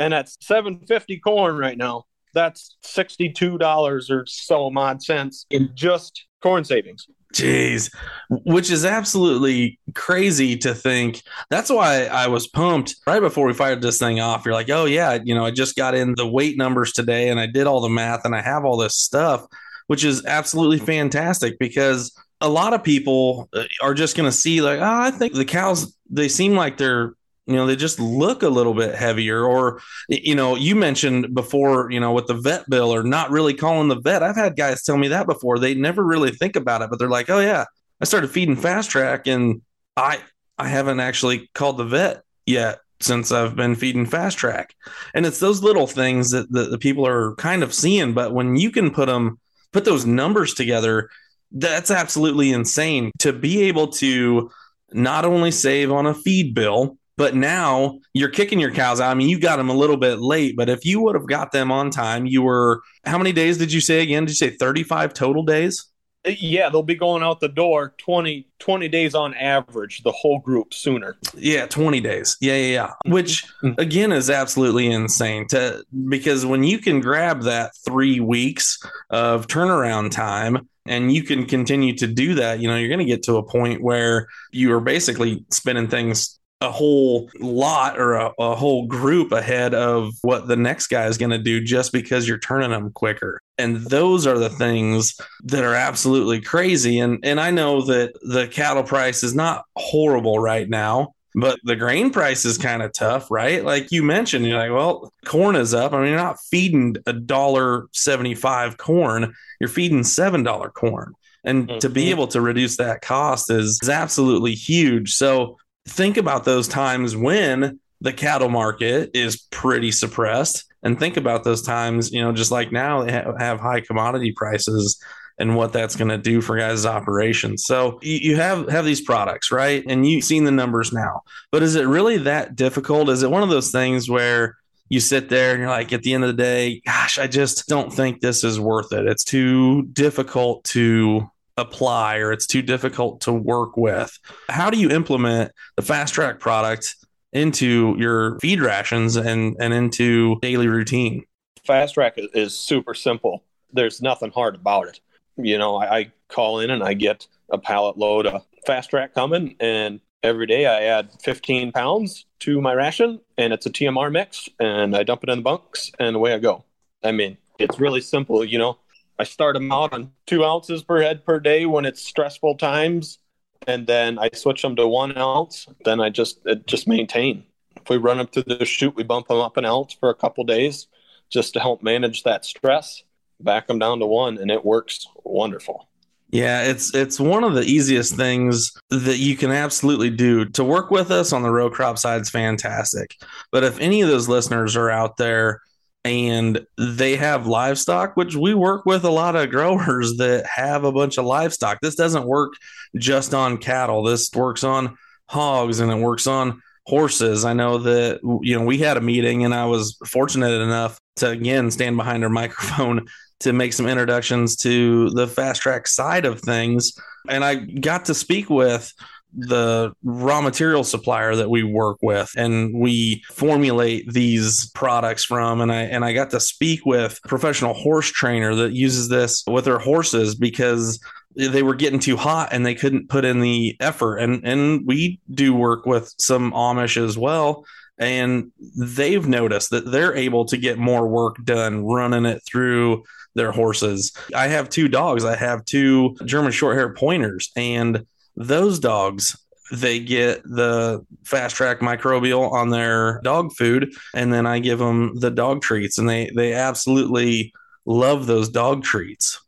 And 0.01 0.13
at 0.13 0.29
750 0.43 1.21
corn 1.21 1.57
right 1.57 1.79
now, 1.79 2.07
that's 2.35 2.77
$62 2.85 4.11
or 4.11 4.25
so 4.27 4.73
odd 4.77 5.03
cents 5.03 5.47
in 5.51 5.71
just 5.75 6.27
corn 6.43 6.65
savings. 6.65 7.07
Jeez, 7.35 7.93
which 8.31 8.71
is 8.71 8.85
absolutely 8.85 9.81
crazy 9.95 10.57
to 10.59 10.73
think. 10.73 11.23
That's 11.51 11.69
why 11.69 12.05
I 12.05 12.29
was 12.29 12.47
pumped 12.47 12.95
right 13.07 13.21
before 13.21 13.47
we 13.47 13.55
fired 13.55 13.83
this 13.83 13.99
thing 13.99 14.21
off. 14.21 14.45
You're 14.45 14.55
like, 14.55 14.71
oh, 14.71 14.85
yeah, 14.85 15.19
you 15.25 15.35
know, 15.35 15.45
I 15.45 15.51
just 15.51 15.75
got 15.75 15.97
in 15.97 16.15
the 16.17 16.29
weight 16.29 16.57
numbers 16.57 16.93
today 16.93 17.31
and 17.31 17.41
I 17.41 17.47
did 17.47 17.67
all 17.67 17.81
the 17.81 17.89
math 17.89 18.25
and 18.25 18.37
I 18.37 18.41
have 18.41 18.65
all 18.65 18.77
this 18.77 18.97
stuff, 18.97 19.47
which 19.89 20.05
is 20.05 20.25
absolutely 20.27 20.79
fantastic 20.79 21.59
because 21.59 22.17
a 22.41 22.49
lot 22.49 22.73
of 22.73 22.85
people 22.85 23.49
uh, 23.53 23.65
are 23.83 23.95
just 23.95 24.17
going 24.17 24.31
to 24.31 24.37
see 24.37 24.61
like, 24.61 24.79
oh, 24.79 24.85
I 24.85 25.11
think 25.11 25.33
the 25.33 25.45
cows 25.45 25.97
they 26.09 26.29
seem 26.29 26.55
like 26.55 26.77
they're 26.77 27.15
you 27.47 27.55
know 27.55 27.67
they 27.67 27.77
just 27.77 28.01
look 28.01 28.43
a 28.43 28.49
little 28.49 28.75
bit 28.75 28.95
heavier 28.95 29.45
or 29.45 29.81
you 30.09 30.35
know 30.35 30.55
you 30.57 30.75
mentioned 30.75 31.35
before 31.35 31.91
you 31.91 32.01
know 32.01 32.13
with 32.13 32.27
the 32.27 32.35
vet 32.35 32.69
bill 32.69 32.95
or 32.95 33.03
not 33.03 33.31
really 33.31 33.55
calling 33.55 33.89
the 33.89 34.01
vet. 34.01 34.23
I've 34.23 34.37
had 34.37 34.57
guys 34.57 34.83
tell 34.83 34.97
me 34.97 35.09
that 35.09 35.27
before. 35.27 35.59
They 35.59 35.75
never 35.75 36.03
really 36.03 36.31
think 36.31 36.57
about 36.57 36.83
it 36.83 36.91
but 36.91 36.99
they're 36.99 37.09
like 37.09 37.31
oh 37.31 37.41
yeah 37.41 37.65
i 38.01 38.05
started 38.05 38.31
feeding 38.31 38.57
Fastrack 38.57 39.33
and 39.33 39.63
i 39.97 40.21
i 40.59 40.69
haven't 40.69 41.01
actually 41.01 41.51
called 41.55 41.79
the 41.79 41.85
vet 41.85 42.23
yet 42.47 42.79
since 43.01 43.33
i've 43.33 43.57
been 43.57 43.75
feeding 43.75 44.07
Fastrack. 44.07 44.67
And 45.15 45.27
it's 45.27 45.41
those 45.41 45.63
little 45.63 45.87
things 45.87 46.31
that 46.31 46.51
the, 46.51 46.79
people 46.79 47.07
are 47.07 47.35
kind 47.37 47.63
of 47.63 47.75
seeing 47.75 48.15
but 48.15 48.33
when 48.33 48.57
you 48.57 48.71
can 48.71 48.91
put 48.91 49.07
them 49.07 49.39
put 49.73 49.85
those 49.85 50.07
numbers 50.07 50.55
together 50.55 51.11
that's 51.53 51.91
absolutely 51.91 52.53
insane 52.53 53.13
to 53.19 53.33
be 53.33 53.63
able 53.63 53.89
to 53.89 54.51
not 54.93 55.25
only 55.25 55.51
save 55.51 55.93
on 55.93 56.07
a 56.07 56.15
feed 56.15 56.55
bill 56.55 56.99
but 57.17 57.35
now 57.35 57.99
you're 58.13 58.29
kicking 58.29 58.61
your 58.61 58.73
cows 58.73 59.01
out. 59.01 59.11
I 59.11 59.15
mean, 59.15 59.29
you 59.29 59.39
got 59.39 59.57
them 59.57 59.69
a 59.69 59.75
little 59.75 59.97
bit 59.97 60.21
late, 60.21 60.57
but 60.57 60.69
if 60.69 60.85
you 60.85 61.01
would 61.03 61.15
have 61.15 61.27
got 61.27 61.53
them 61.53 61.71
on 61.71 61.91
time, 61.91 62.27
you 62.27 62.43
were 62.43 62.83
how 63.05 63.19
many 63.19 63.33
days 63.33 63.59
did 63.59 63.73
you 63.73 63.81
say 63.81 64.03
again? 64.03 64.25
Did 64.25 64.31
you 64.31 64.49
say 64.49 64.51
35 64.51 65.15
total 65.15 65.43
days? 65.43 65.87
Yeah, 66.27 66.71
they'll 66.71 66.83
be 66.83 66.95
going 66.95 67.23
out 67.23 67.41
the 67.41 67.49
door 67.49 67.95
20, 67.99 68.49
20 68.59 68.89
days 68.89 69.15
on 69.15 69.35
average, 69.35 70.03
the 70.05 70.13
whole 70.13 70.39
group 70.39 70.73
sooner. 70.73 71.19
Yeah, 71.37 71.67
20 71.67 72.01
days. 72.01 72.39
Yeah, 72.41 72.55
yeah, 72.55 72.73
yeah. 72.73 72.87
Mm-hmm. 72.87 73.13
Which 73.13 73.45
mm-hmm. 73.63 73.79
again 73.79 74.11
is 74.11 74.31
absolutely 74.31 74.91
insane 74.91 75.47
to 75.49 75.85
because 76.09 76.47
when 76.47 76.65
you 76.65 76.79
can 76.79 77.01
grab 77.01 77.43
that 77.43 77.73
3 77.85 78.21
weeks 78.21 78.79
of 79.11 79.49
turnaround 79.49 80.13
time 80.13 80.67
and 80.87 81.13
you 81.13 81.25
can 81.25 81.45
continue 81.45 81.95
to 81.97 82.07
do 82.07 82.35
that, 82.37 82.59
you 82.59 82.69
know, 82.69 82.77
you're 82.77 82.89
going 82.89 83.01
to 83.01 83.05
get 83.05 83.25
to 83.25 83.37
a 83.37 83.43
point 83.43 83.83
where 83.83 84.27
you 84.51 84.73
are 84.73 84.81
basically 84.81 85.45
spinning 85.51 85.89
things 85.89 86.39
a 86.65 86.73
whole 86.73 87.31
lot 87.39 87.99
or 87.99 88.15
a, 88.15 88.33
a, 88.39 88.55
whole 88.55 88.87
group 88.87 89.33
ahead 89.33 89.75
of 89.75 90.13
what 90.23 90.49
the 90.49 90.57
next 90.57 90.87
guy 90.89 91.07
is 91.07 91.19
going 91.19 91.31
to 91.31 91.39
do 91.39 91.61
just 91.61 91.93
because 91.93 92.27
you're 92.27 92.39
turning 92.39 92.71
them 92.71 92.91
quicker. 92.91 93.41
And 93.59 93.77
those 93.77 94.27
are 94.27 94.39
the 94.39 94.51
things 94.51 95.19
that 95.45 95.63
are 95.63 95.75
absolutely 95.75 96.41
crazy. 96.41 96.99
And 96.99 97.25
and 97.25 97.41
I 97.41 97.51
know 97.51 97.83
that 97.83 98.15
the 98.23 98.49
cattle 98.49 98.83
price 98.83 99.23
is 99.23 99.35
not 99.35 99.65
horrible 99.77 100.39
right 100.39 100.69
now. 100.69 101.15
But 101.37 101.59
the 101.65 101.75
grain 101.75 102.11
price 102.11 102.45
is 102.45 102.59
kind 102.59 102.81
of 102.81 102.93
tough, 102.93 103.29
right? 103.29 103.65
Like 103.65 103.91
you 103.91 104.05
mentioned, 104.05 104.47
you're 104.47 104.57
like, 104.57 104.71
well, 104.71 105.13
corn 105.25 105.57
is 105.57 105.75
up. 105.75 105.93
I 105.93 105.99
mean, 105.99 106.11
you're 106.11 106.17
not 106.17 106.39
feeding 106.49 106.95
a 107.07 107.13
dollar 107.13 107.89
seventy-five 107.91 108.77
corn; 108.77 109.35
you're 109.59 109.69
feeding 109.69 110.05
seven 110.05 110.45
dollar 110.45 110.71
corn, 110.71 111.13
and 111.43 111.67
mm-hmm. 111.67 111.79
to 111.79 111.89
be 111.89 112.03
mm-hmm. 112.03 112.11
able 112.11 112.29
to 112.29 112.41
reduce 112.41 112.77
that 112.77 113.03
cost 113.03 113.51
is, 113.51 113.81
is 113.83 113.89
absolutely 113.89 114.55
huge. 114.55 115.15
So 115.15 115.59
think 115.87 116.17
about 116.17 116.45
those 116.45 116.69
times 116.69 117.17
when 117.17 117.79
the 118.01 118.13
cattle 118.13 118.49
market 118.49 119.11
is 119.15 119.37
pretty 119.51 119.91
suppressed 119.91 120.65
and 120.83 120.99
think 120.99 121.17
about 121.17 121.45
those 121.45 121.63
times 121.63 122.13
you 122.13 122.21
know 122.21 122.33
just 122.33 122.51
like 122.51 122.73
now 122.73 123.03
have 123.39 123.61
high 123.61 123.81
commodity 123.81 124.33
prices 124.33 125.03
and 125.39 125.57
what 125.57 125.73
that's 125.73 125.97
going 125.97 126.11
to 126.11 126.19
do 126.19 126.41
for 126.41 126.57
guys' 126.57 126.87
operations. 126.87 127.65
So 127.65 127.99
you 128.03 128.37
have 128.37 128.69
have 128.69 128.85
these 128.85 129.01
products, 129.01 129.51
right? 129.51 129.83
And 129.89 130.07
you've 130.07 130.25
seen 130.25 130.45
the 130.45 130.51
numbers 130.51 130.93
now. 130.93 131.23
But 131.51 131.63
is 131.63 131.75
it 131.75 131.87
really 131.87 132.19
that 132.19 132.55
difficult? 132.55 133.09
Is 133.09 133.23
it 133.23 133.31
one 133.31 133.43
of 133.43 133.49
those 133.49 133.71
things 133.71 134.09
where 134.09 134.57
you 134.89 135.01
sit 135.01 135.29
there 135.29 135.53
and 135.53 135.61
you're 135.61 135.71
like, 135.71 135.93
at 135.93 136.03
the 136.03 136.13
end 136.13 136.25
of 136.25 136.29
the 136.29 136.43
day, 136.43 136.81
gosh, 136.87 137.19
I 137.19 137.27
just 137.27 137.67
don't 137.67 137.93
think 137.93 138.21
this 138.21 138.45
is 138.45 138.61
worth 138.61 138.93
it. 138.93 139.07
It's 139.07 139.25
too 139.25 139.83
difficult 139.87 140.65
to 140.65 141.29
apply 141.57 142.17
or 142.17 142.33
it's 142.33 142.47
too 142.47 142.63
difficult 142.63 143.21
to 143.23 143.33
work 143.33 143.77
with. 143.77 144.19
How 144.49 144.71
do 144.71 144.79
you 144.79 144.91
implement 144.91 145.53
the 145.77 145.83
Fastrack 145.83 146.41
product 146.41 146.97
into 147.33 147.97
your 147.99 148.39
feed 148.41 148.61
rations 148.61 149.17
and, 149.17 149.57
and 149.61 149.73
into 149.73 150.39
daily 150.41 150.69
routine? 150.69 151.25
Fastrack 151.67 152.13
is 152.17 152.59
super 152.59 152.95
simple. 152.95 153.45
There's 153.73 154.03
nothing 154.03 154.31
hard 154.31 154.55
about 154.55 154.89
it. 154.89 155.01
You 155.37 155.59
know, 155.59 155.77
I, 155.77 155.99
I 155.99 156.13
call 156.29 156.61
in 156.61 156.71
and 156.71 156.83
I 156.83 156.95
get 156.95 157.27
a 157.51 157.59
pallet 157.59 157.97
load 157.97 158.27
of 158.27 158.45
Fastrack 158.67 159.15
coming 159.15 159.57
and 159.61 160.01
every 160.23 160.47
day 160.47 160.67
I 160.67 160.85
add 160.85 161.11
15 161.23 161.73
pounds 161.73 162.25
to 162.41 162.61
my 162.61 162.73
ration 162.73 163.21
and 163.37 163.53
it's 163.53 163.67
a 163.67 163.71
TMR 163.71 164.11
mix 164.11 164.49
and 164.59 164.97
I 164.97 165.03
dump 165.03 165.23
it 165.25 165.31
in 165.31 165.39
the 165.39 165.43
bunks 165.43 165.91
and 165.99 166.17
away 166.17 166.35
I 166.35 166.39
go. 166.39 166.65
I 167.03 167.13
mean, 167.13 167.37
it's 167.59 167.79
really 167.79 168.01
simple, 168.01 168.45
you 168.45 168.59
know. 168.59 168.79
I 169.19 169.25
start 169.25 169.55
them 169.55 169.71
out 169.71 169.93
on 169.93 170.11
two 170.27 170.45
ounces 170.45 170.83
per 170.83 171.01
head 171.01 171.25
per 171.25 171.39
day 171.39 171.67
when 171.67 171.85
it's 171.85 172.03
stressful 172.03 172.57
times, 172.57 173.19
and 173.67 173.87
then 173.87 174.19
I 174.19 174.31
switch 174.33 174.63
them 174.63 174.77
to 174.77 174.89
one 174.89 175.17
ounce. 175.17 175.67
Then 175.85 176.01
I 176.01 176.11
just 176.11 176.41
just 176.67 176.89
maintain. 176.89 177.45
If 177.77 177.89
we 177.89 177.97
run 177.97 178.19
them 178.19 178.29
to 178.29 178.43
the 178.43 178.65
chute, 178.65 178.97
we 178.97 179.03
bump 179.03 179.29
them 179.29 179.39
up 179.39 179.57
an 179.57 179.65
ounce 179.65 179.95
for 179.95 180.11
a 180.11 180.15
couple 180.15 180.45
days 180.45 180.87
just 181.31 181.55
to 181.55 181.61
help 181.61 181.83
manage 181.83 182.23
that 182.23 182.45
stress. 182.45 183.03
Back 183.41 183.67
them 183.67 183.79
down 183.79 183.99
to 183.99 184.07
one, 184.07 184.39
and 184.39 184.51
it 184.51 184.65
works 184.65 185.07
wonderful. 185.25 185.89
Yeah, 186.31 186.63
it's 186.63 186.95
it's 186.95 187.21
one 187.21 187.45
of 187.45 187.55
the 187.55 187.63
easiest 187.63 188.17
things 188.17 188.73
that 188.91 189.19
you 189.19 189.37
can 189.37 189.53
absolutely 189.53 190.11
do. 190.11 190.45
To 190.47 190.65
work 190.65 190.91
with 190.91 191.11
us 191.11 191.33
on 191.33 191.43
the 191.43 191.51
row 191.51 191.71
crop 191.71 191.99
side 191.99 192.23
is 192.23 192.31
fantastic. 192.31 193.15
But 193.53 193.63
if 193.63 193.79
any 193.79 194.03
of 194.03 194.09
those 194.09 194.29
listeners 194.29 194.77
are 194.77 194.91
out 194.91 195.17
there 195.17 195.61
and 196.05 196.67
they 196.77 197.17
have 197.17 197.47
livestock, 197.47 198.17
which 198.17 198.37
we 198.37 198.53
work 198.55 198.85
with 198.85 199.05
a 199.05 199.11
lot 199.11 199.37
of 199.37 199.51
growers 199.51 200.17
that 200.19 200.47
have 200.47 200.85
a 200.85 200.93
bunch 200.93 201.19
of 201.19 201.25
livestock. 201.25 201.79
This 201.81 201.95
doesn't 201.95 202.27
work 202.27 202.53
just 202.97 203.35
on 203.35 203.57
cattle. 203.57 204.03
This 204.03 204.31
works 204.35 204.65
on 204.65 204.97
hogs 205.29 205.81
and 205.81 205.91
it 205.91 205.97
works 205.97 206.27
on 206.27 206.61
horses. 206.87 207.45
I 207.45 207.55
know 207.55 207.79
that 207.79 208.21
you 208.43 208.59
know 208.59 208.65
we 208.65 208.79
had 208.79 208.99
a 208.99 209.01
meeting 209.01 209.45
and 209.45 209.55
I 209.55 209.65
was 209.65 209.97
fortunate 210.07 210.61
enough 210.61 210.99
to 211.17 211.31
again 211.31 211.71
stand 211.71 211.97
behind 211.97 212.23
our 212.23 212.31
microphone 212.31 213.07
to 213.41 213.53
make 213.53 213.73
some 213.73 213.89
introductions 213.89 214.57
to 214.57 215.11
the 215.11 215.27
Fastrack 215.27 215.89
side 215.89 216.27
of 216.27 216.41
things 216.41 216.93
and 217.29 217.45
I 217.45 217.55
got 217.55 218.07
to 218.07 218.15
speak 218.15 218.51
with 218.51 218.93
the 219.37 219.93
raw 220.05 220.41
material 220.41 220.85
supplier 220.85 221.35
that 221.35 221.51
we 221.51 221.63
work 221.63 221.99
with 222.03 222.31
and 222.37 222.73
we 222.75 223.23
formulate 223.31 224.13
these 224.13 224.71
products 224.75 225.25
from 225.25 225.61
and 225.61 225.73
I 225.73 225.83
and 225.83 226.05
I 226.05 226.13
got 226.13 226.31
to 226.31 226.41
speak 226.41 226.87
with 226.87 227.19
a 227.25 227.29
professional 227.29 227.75
horse 227.75 228.11
trainer 228.11 228.55
that 228.55 228.73
uses 228.73 229.09
this 229.09 229.43
with 229.47 229.65
their 229.65 229.79
horses 229.79 230.35
because 230.35 231.01
they 231.37 231.63
were 231.63 231.75
getting 231.75 231.99
too 231.99 232.17
hot 232.17 232.51
and 232.53 232.65
they 232.65 232.77
couldn't 232.77 233.09
put 233.09 233.25
in 233.25 233.41
the 233.41 233.77
effort 233.81 234.19
and 234.19 234.45
and 234.47 234.87
we 234.87 235.21
do 235.31 235.53
work 235.53 235.85
with 235.85 236.15
some 236.19 236.53
Amish 236.53 236.97
as 236.97 237.19
well 237.19 237.65
and 237.99 238.51
they've 238.77 239.27
noticed 239.27 239.71
that 239.71 239.91
they're 239.91 240.15
able 240.15 240.45
to 240.47 240.57
get 240.57 240.79
more 240.79 241.07
work 241.07 241.37
done 241.45 241.85
running 241.85 242.25
it 242.25 242.43
through 242.47 243.05
their 243.35 243.53
horses. 243.53 244.13
I 244.35 244.49
have 244.49 244.69
two 244.69 244.89
dogs. 244.89 245.25
I 245.25 245.37
have 245.37 245.65
two 245.65 246.17
German 246.25 246.53
short 246.53 246.77
hair 246.77 246.93
pointers 246.95 247.51
and 247.57 248.07
those 248.37 248.79
dogs 248.79 249.37
they 249.73 249.99
get 249.99 250.43
the 250.45 251.05
Fastrack 251.25 251.79
microbial 251.79 252.53
on 252.53 252.69
their 252.69 253.21
dog 253.25 253.53
food 253.55 253.95
and 254.15 254.33
then 254.33 254.47
i 254.47 254.59
give 254.59 254.79
them 254.79 255.19
the 255.19 255.31
dog 255.31 255.63
treats 255.63 255.99
and 255.99 256.09
they 256.09 256.31
they 256.35 256.53
absolutely 256.53 257.53
love 257.87 258.27
those 258.27 258.49
dog 258.49 258.83
treats. 258.83 259.41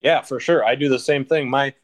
Yeah 0.00 0.22
for 0.22 0.40
sure. 0.40 0.64
I 0.64 0.74
do 0.74 0.88
the 0.88 0.98
same 0.98 1.24
thing. 1.24 1.48
My 1.48 1.74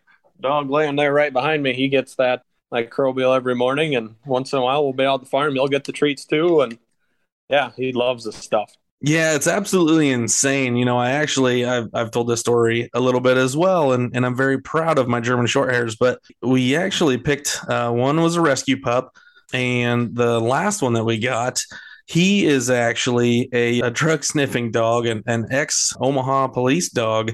dog 0.41 0.71
laying 0.71 0.97
there 0.97 1.13
right 1.13 1.33
behind 1.33 1.63
me 1.63 1.73
he 1.73 1.89
gets 1.89 2.15
that 2.15 2.43
microbial 2.73 3.35
every 3.35 3.55
morning 3.55 3.97
and 3.97 4.15
once 4.25 4.53
in 4.53 4.59
a 4.59 4.63
while 4.63 4.85
we'll 4.85 4.93
be 4.93 5.05
out 5.05 5.21
the 5.21 5.27
farm 5.27 5.55
he'll 5.55 5.67
get 5.67 5.83
the 5.85 5.93
treats 5.93 6.25
too 6.25 6.61
and 6.61 6.79
yeah 7.49 7.73
he 7.77 7.93
loves 7.93 8.23
the 8.23 8.33
stuff 8.33 8.73
yeah, 9.01 9.37
it's 9.37 9.47
absolutely 9.47 10.11
insane. 10.11 10.77
You 10.77 10.85
know, 10.85 10.99
I 10.99 11.11
actually 11.11 11.65
I've 11.65 11.89
I've 11.95 12.11
told 12.11 12.29
this 12.29 12.41
story 12.41 12.91
a 12.93 13.01
little 13.01 13.21
bit 13.21 13.37
as 13.37 13.57
well, 13.57 13.93
and 13.93 14.15
and 14.15 14.27
I'm 14.27 14.37
very 14.37 14.61
proud 14.61 14.99
of 14.99 15.07
my 15.07 15.21
German 15.21 15.47
Shorthairs. 15.47 15.97
But 15.99 16.21
we 16.43 16.75
actually 16.75 17.17
picked 17.19 17.61
uh, 17.69 17.93
one 17.93 18.21
was 18.21 18.35
a 18.35 18.41
rescue 18.41 18.81
pup, 18.81 19.17
and 19.53 20.15
the 20.17 20.41
last 20.41 20.83
one 20.83 20.95
that 20.95 21.05
we 21.05 21.19
got, 21.19 21.61
he 22.07 22.45
is 22.45 22.71
actually 22.71 23.49
a, 23.53 23.81
a 23.83 23.91
drug 23.91 24.25
sniffing 24.25 24.73
dog 24.73 25.07
and 25.07 25.23
an 25.27 25.47
ex 25.53 25.95
Omaha 26.01 26.49
police 26.49 26.91
dog, 26.91 27.31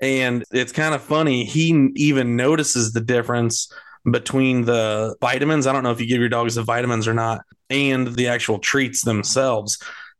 and 0.00 0.44
it's 0.50 0.72
kind 0.72 0.94
of 0.94 1.02
funny. 1.02 1.46
He 1.46 1.92
even 1.96 2.36
notices 2.36 2.92
the 2.92 3.00
difference 3.00 3.72
between 4.10 4.66
the 4.66 5.16
vitamins. 5.22 5.66
I 5.66 5.72
don't 5.72 5.82
know 5.82 5.92
if 5.92 6.00
you 6.00 6.06
give 6.06 6.20
your 6.20 6.28
dogs 6.28 6.56
the 6.56 6.62
vitamins 6.62 7.08
or 7.08 7.14
not, 7.14 7.40
and 7.70 8.08
the 8.08 8.28
actual 8.28 8.58
treats 8.58 9.02
themselves 9.02 9.78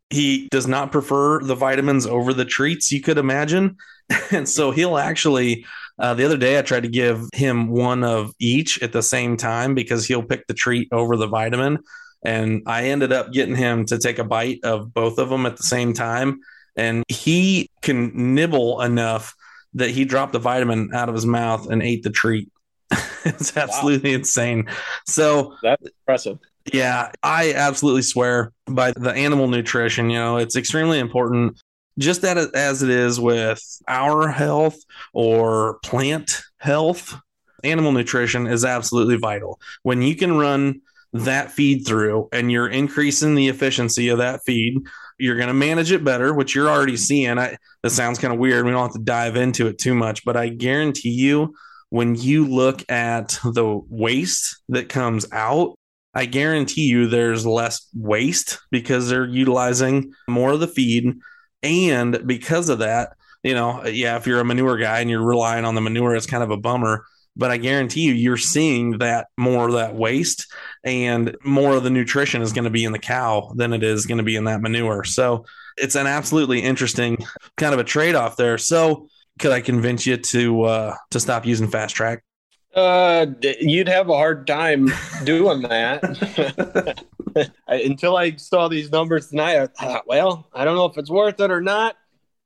he 0.09 0.47
does 0.51 0.67
not 0.67 0.91
prefer 0.91 1.41
the 1.41 1.55
vitamins 1.55 2.05
over 2.05 2.33
the 2.33 2.45
treats 2.45 2.91
you 2.91 3.01
could 3.01 3.17
imagine. 3.17 3.77
and 4.31 4.47
so 4.47 4.71
he'll 4.71 4.97
actually, 4.97 5.65
uh, 5.99 6.13
the 6.13 6.25
other 6.25 6.37
day, 6.37 6.57
I 6.57 6.61
tried 6.61 6.83
to 6.83 6.89
give 6.89 7.27
him 7.33 7.67
one 7.67 8.03
of 8.03 8.33
each 8.39 8.81
at 8.81 8.93
the 8.93 9.03
same 9.03 9.37
time 9.37 9.75
because 9.75 10.05
he'll 10.05 10.23
pick 10.23 10.47
the 10.47 10.53
treat 10.53 10.87
over 10.91 11.17
the 11.17 11.27
vitamin. 11.27 11.79
And 12.23 12.63
I 12.65 12.85
ended 12.85 13.11
up 13.11 13.31
getting 13.31 13.55
him 13.55 13.85
to 13.87 13.97
take 13.97 14.19
a 14.19 14.23
bite 14.23 14.59
of 14.63 14.93
both 14.93 15.17
of 15.17 15.29
them 15.29 15.45
at 15.45 15.57
the 15.57 15.63
same 15.63 15.93
time. 15.93 16.39
And 16.75 17.03
he 17.07 17.69
can 17.81 18.35
nibble 18.35 18.81
enough 18.81 19.35
that 19.73 19.89
he 19.89 20.05
dropped 20.05 20.33
the 20.33 20.39
vitamin 20.39 20.91
out 20.93 21.09
of 21.09 21.15
his 21.15 21.25
mouth 21.25 21.69
and 21.69 21.83
ate 21.83 22.03
the 22.03 22.09
treat. 22.09 22.49
it's 23.25 23.55
absolutely 23.57 24.11
wow. 24.11 24.17
insane. 24.17 24.69
So 25.05 25.55
that's 25.61 25.85
impressive. 25.85 26.39
Yeah, 26.73 27.11
I 27.23 27.53
absolutely 27.53 28.01
swear 28.01 28.51
by 28.65 28.91
the 28.91 29.11
animal 29.11 29.47
nutrition. 29.47 30.09
You 30.09 30.17
know, 30.17 30.37
it's 30.37 30.55
extremely 30.55 30.99
important, 30.99 31.61
just 31.97 32.23
as 32.23 32.83
it 32.83 32.89
is 32.89 33.19
with 33.19 33.61
our 33.87 34.27
health 34.27 34.77
or 35.13 35.79
plant 35.83 36.41
health. 36.57 37.15
Animal 37.63 37.91
nutrition 37.91 38.47
is 38.47 38.65
absolutely 38.65 39.17
vital. 39.17 39.59
When 39.83 40.01
you 40.01 40.15
can 40.15 40.37
run 40.37 40.81
that 41.13 41.51
feed 41.51 41.87
through 41.87 42.29
and 42.31 42.51
you're 42.51 42.67
increasing 42.67 43.33
the 43.33 43.47
efficiency 43.47 44.09
of 44.09 44.19
that 44.19 44.41
feed, 44.45 44.79
you're 45.17 45.37
going 45.37 45.47
to 45.47 45.53
manage 45.53 45.91
it 45.91 46.03
better, 46.03 46.33
which 46.33 46.53
you're 46.53 46.69
already 46.69 46.97
seeing. 46.97 47.39
I, 47.39 47.57
that 47.81 47.89
sounds 47.89 48.19
kind 48.19 48.33
of 48.33 48.39
weird. 48.39 48.65
We 48.65 48.71
don't 48.71 48.83
have 48.83 48.93
to 48.93 48.99
dive 48.99 49.35
into 49.35 49.67
it 49.67 49.79
too 49.79 49.95
much, 49.95 50.23
but 50.23 50.37
I 50.37 50.49
guarantee 50.49 51.11
you, 51.11 51.55
when 51.89 52.15
you 52.15 52.45
look 52.45 52.83
at 52.91 53.39
the 53.43 53.81
waste 53.89 54.61
that 54.69 54.89
comes 54.89 55.25
out 55.31 55.75
I 56.13 56.25
guarantee 56.25 56.87
you 56.87 57.07
there's 57.07 57.45
less 57.45 57.87
waste 57.93 58.59
because 58.71 59.09
they're 59.09 59.25
utilizing 59.25 60.13
more 60.27 60.51
of 60.51 60.59
the 60.59 60.67
feed. 60.67 61.19
And 61.63 62.25
because 62.25 62.69
of 62.69 62.79
that, 62.79 63.13
you 63.43 63.53
know, 63.53 63.85
yeah, 63.85 64.17
if 64.17 64.25
you're 64.25 64.39
a 64.39 64.45
manure 64.45 64.77
guy 64.77 64.99
and 64.99 65.09
you're 65.09 65.23
relying 65.23 65.65
on 65.65 65.75
the 65.75 65.81
manure, 65.81 66.15
it's 66.15 66.25
kind 66.25 66.43
of 66.43 66.51
a 66.51 66.57
bummer. 66.57 67.05
But 67.35 67.51
I 67.51 67.57
guarantee 67.57 68.01
you, 68.01 68.13
you're 68.13 68.35
seeing 68.35 68.97
that 68.97 69.27
more 69.37 69.67
of 69.67 69.73
that 69.73 69.93
waste 69.93 70.51
and 70.83 71.37
more 71.43 71.75
of 71.75 71.83
the 71.83 71.91
nutrition 71.91 72.41
is 72.41 72.51
going 72.51 72.63
to 72.63 72.71
be 72.71 72.83
in 72.83 72.93
the 72.93 72.99
cow 72.99 73.53
than 73.55 73.73
it 73.73 73.83
is 73.83 74.07
going 74.07 74.17
to 74.17 74.23
be 74.23 74.35
in 74.35 74.45
that 74.45 74.61
manure. 74.61 75.03
So 75.03 75.45
it's 75.77 75.95
an 75.95 76.07
absolutely 76.07 76.61
interesting 76.61 77.19
kind 77.55 77.75
of 77.75 77.79
a 77.79 77.83
trade 77.83 78.15
off 78.15 78.37
there. 78.37 78.57
So 78.57 79.07
could 79.37 79.51
I 79.51 79.61
convince 79.61 80.07
you 80.07 80.17
to 80.17 80.63
uh, 80.63 80.95
to 81.11 81.19
stop 81.19 81.45
using 81.45 81.67
Fastrack? 81.67 82.21
Uh, 82.77 83.25
you'd 83.59 83.87
have 83.87 84.07
a 84.07 84.13
hard 84.13 84.45
time 84.45 84.91
doing 85.23 85.63
that. 85.63 87.03
Until 87.67 88.15
I 88.15 88.35
saw 88.35 88.67
these 88.67 88.91
numbers 88.91 89.29
tonight, 89.29 89.57
I 89.57 89.65
thought, 89.65 90.07
well, 90.07 90.47
I 90.53 90.63
don't 90.63 90.75
know 90.75 90.85
if 90.85 90.95
it's 90.95 91.09
worth 91.09 91.39
it 91.39 91.49
or 91.49 91.59
not. 91.59 91.95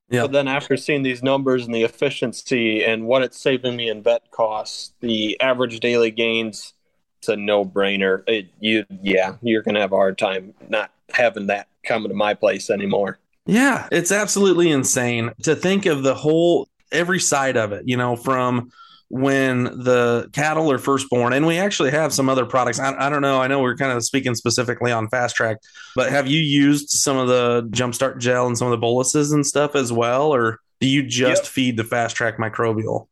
Yeah. 0.09 0.21
But 0.21 0.31
then 0.31 0.47
after 0.47 0.77
seeing 0.77 1.03
these 1.03 1.21
numbers 1.21 1.65
and 1.65 1.75
the 1.75 1.83
efficiency 1.83 2.83
and 2.83 3.05
what 3.07 3.23
it's 3.23 3.39
saving 3.39 3.75
me 3.75 3.89
in 3.89 4.03
vet 4.03 4.31
costs, 4.31 4.93
the 5.01 5.39
average 5.41 5.81
daily 5.81 6.11
gains, 6.11 6.73
it's 7.19 7.27
a 7.27 7.35
no-brainer. 7.35 8.23
It, 8.27 8.47
you, 8.59 8.85
yeah, 9.01 9.35
you're 9.41 9.63
gonna 9.63 9.81
have 9.81 9.91
a 9.91 9.97
hard 9.97 10.17
time 10.17 10.53
not 10.69 10.91
having 11.13 11.47
that 11.47 11.67
coming 11.83 12.09
to 12.09 12.15
my 12.15 12.33
place 12.35 12.69
anymore. 12.69 13.19
Yeah, 13.45 13.87
it's 13.91 14.11
absolutely 14.11 14.71
insane 14.71 15.31
to 15.43 15.55
think 15.55 15.85
of 15.85 16.03
the 16.03 16.15
whole 16.15 16.69
every 16.91 17.19
side 17.19 17.57
of 17.57 17.73
it. 17.73 17.83
You 17.85 17.97
know, 17.97 18.15
from 18.15 18.71
when 19.11 19.65
the 19.65 20.29
cattle 20.31 20.71
are 20.71 20.77
first 20.77 21.09
born 21.09 21.33
and 21.33 21.45
we 21.45 21.57
actually 21.57 21.91
have 21.91 22.13
some 22.13 22.29
other 22.29 22.45
products. 22.45 22.79
I, 22.79 22.95
I, 22.97 23.09
don't 23.09 23.21
know. 23.21 23.41
I 23.41 23.47
know 23.47 23.59
we're 23.59 23.75
kind 23.75 23.91
of 23.91 24.03
speaking 24.05 24.35
specifically 24.35 24.91
on 24.91 25.09
Fastrack 25.09 25.57
but 25.95 26.09
have 26.09 26.27
you 26.27 26.39
used 26.39 26.89
some 26.89 27.17
of 27.17 27.27
the 27.27 27.63
jumpstart 27.71 28.19
gel 28.19 28.47
and 28.47 28.57
some 28.57 28.67
of 28.67 28.71
the 28.71 28.77
boluses 28.77 29.33
and 29.33 29.45
stuff 29.45 29.75
as 29.75 29.91
well? 29.91 30.33
Or 30.33 30.59
do 30.79 30.87
you 30.87 31.03
just 31.03 31.43
yep. 31.43 31.51
feed 31.51 31.77
the 31.77 31.83
Fastrack 31.83 32.37
microbial? 32.37 33.07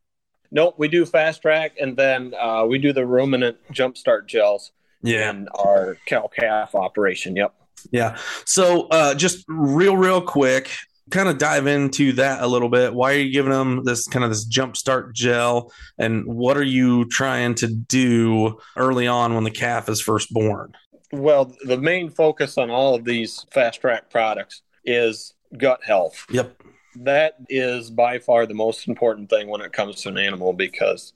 Nope 0.52 0.76
we 0.78 0.88
do 0.88 1.06
Fastrack 1.06 1.72
and 1.80 1.98
then 1.98 2.34
uh, 2.40 2.66
we 2.66 2.80
do 2.80 2.94
the 2.94 3.06
ruminant 3.06 3.58
jumpstart 3.74 4.26
gels 4.26 4.72
yeah. 5.04 5.30
in 5.30 5.50
our 5.50 5.98
cow 6.06 6.30
calf 6.34 6.76
operation. 6.76 7.36
Yep. 7.36 7.54
Yeah. 7.92 8.18
So 8.46 8.88
uh, 8.88 9.16
just 9.16 9.44
real 9.50 9.98
real 9.98 10.22
quick 10.22 10.70
kind 11.10 11.30
of 11.30 11.38
dive 11.38 11.68
into 11.68 12.14
that 12.14 12.42
a 12.42 12.48
little 12.48 12.70
bit. 12.70 12.94
Why 12.94 13.14
are 13.14 13.18
you 13.18 13.32
giving 13.32 13.52
them 13.52 13.84
this 13.84 14.08
kind 14.08 14.24
of 14.24 14.32
this 14.32 14.48
jumpstart 14.48 15.14
gel, 15.14 15.72
and 15.98 16.26
what 16.26 16.58
are 16.58 16.64
you 16.64 17.06
trying 17.06 17.56
to 17.56 17.68
do 17.68 18.60
early 18.76 19.08
on 19.08 19.36
when 19.36 19.44
the 19.44 19.52
calf 19.52 19.90
is 19.90 20.02
first 20.02 20.34
born? 20.34 20.74
Well, 21.12 21.56
the 21.64 21.78
main 21.78 22.10
focus 22.10 22.58
on 22.58 22.70
all 22.70 22.96
of 22.96 23.04
these 23.04 23.46
Fastrack 23.54 24.10
products 24.12 24.62
is 24.86 25.34
gut 25.58 25.80
health. 25.84 26.26
Yep. 26.30 26.62
That 26.96 27.36
is 27.50 27.90
by 27.90 28.20
far 28.20 28.46
the 28.46 28.54
most 28.54 28.88
important 28.88 29.30
thing 29.30 29.48
when 29.48 29.62
it 29.62 29.74
comes 29.74 30.02
to 30.02 30.10
an 30.10 30.18
animal 30.18 30.54
because 30.54 31.14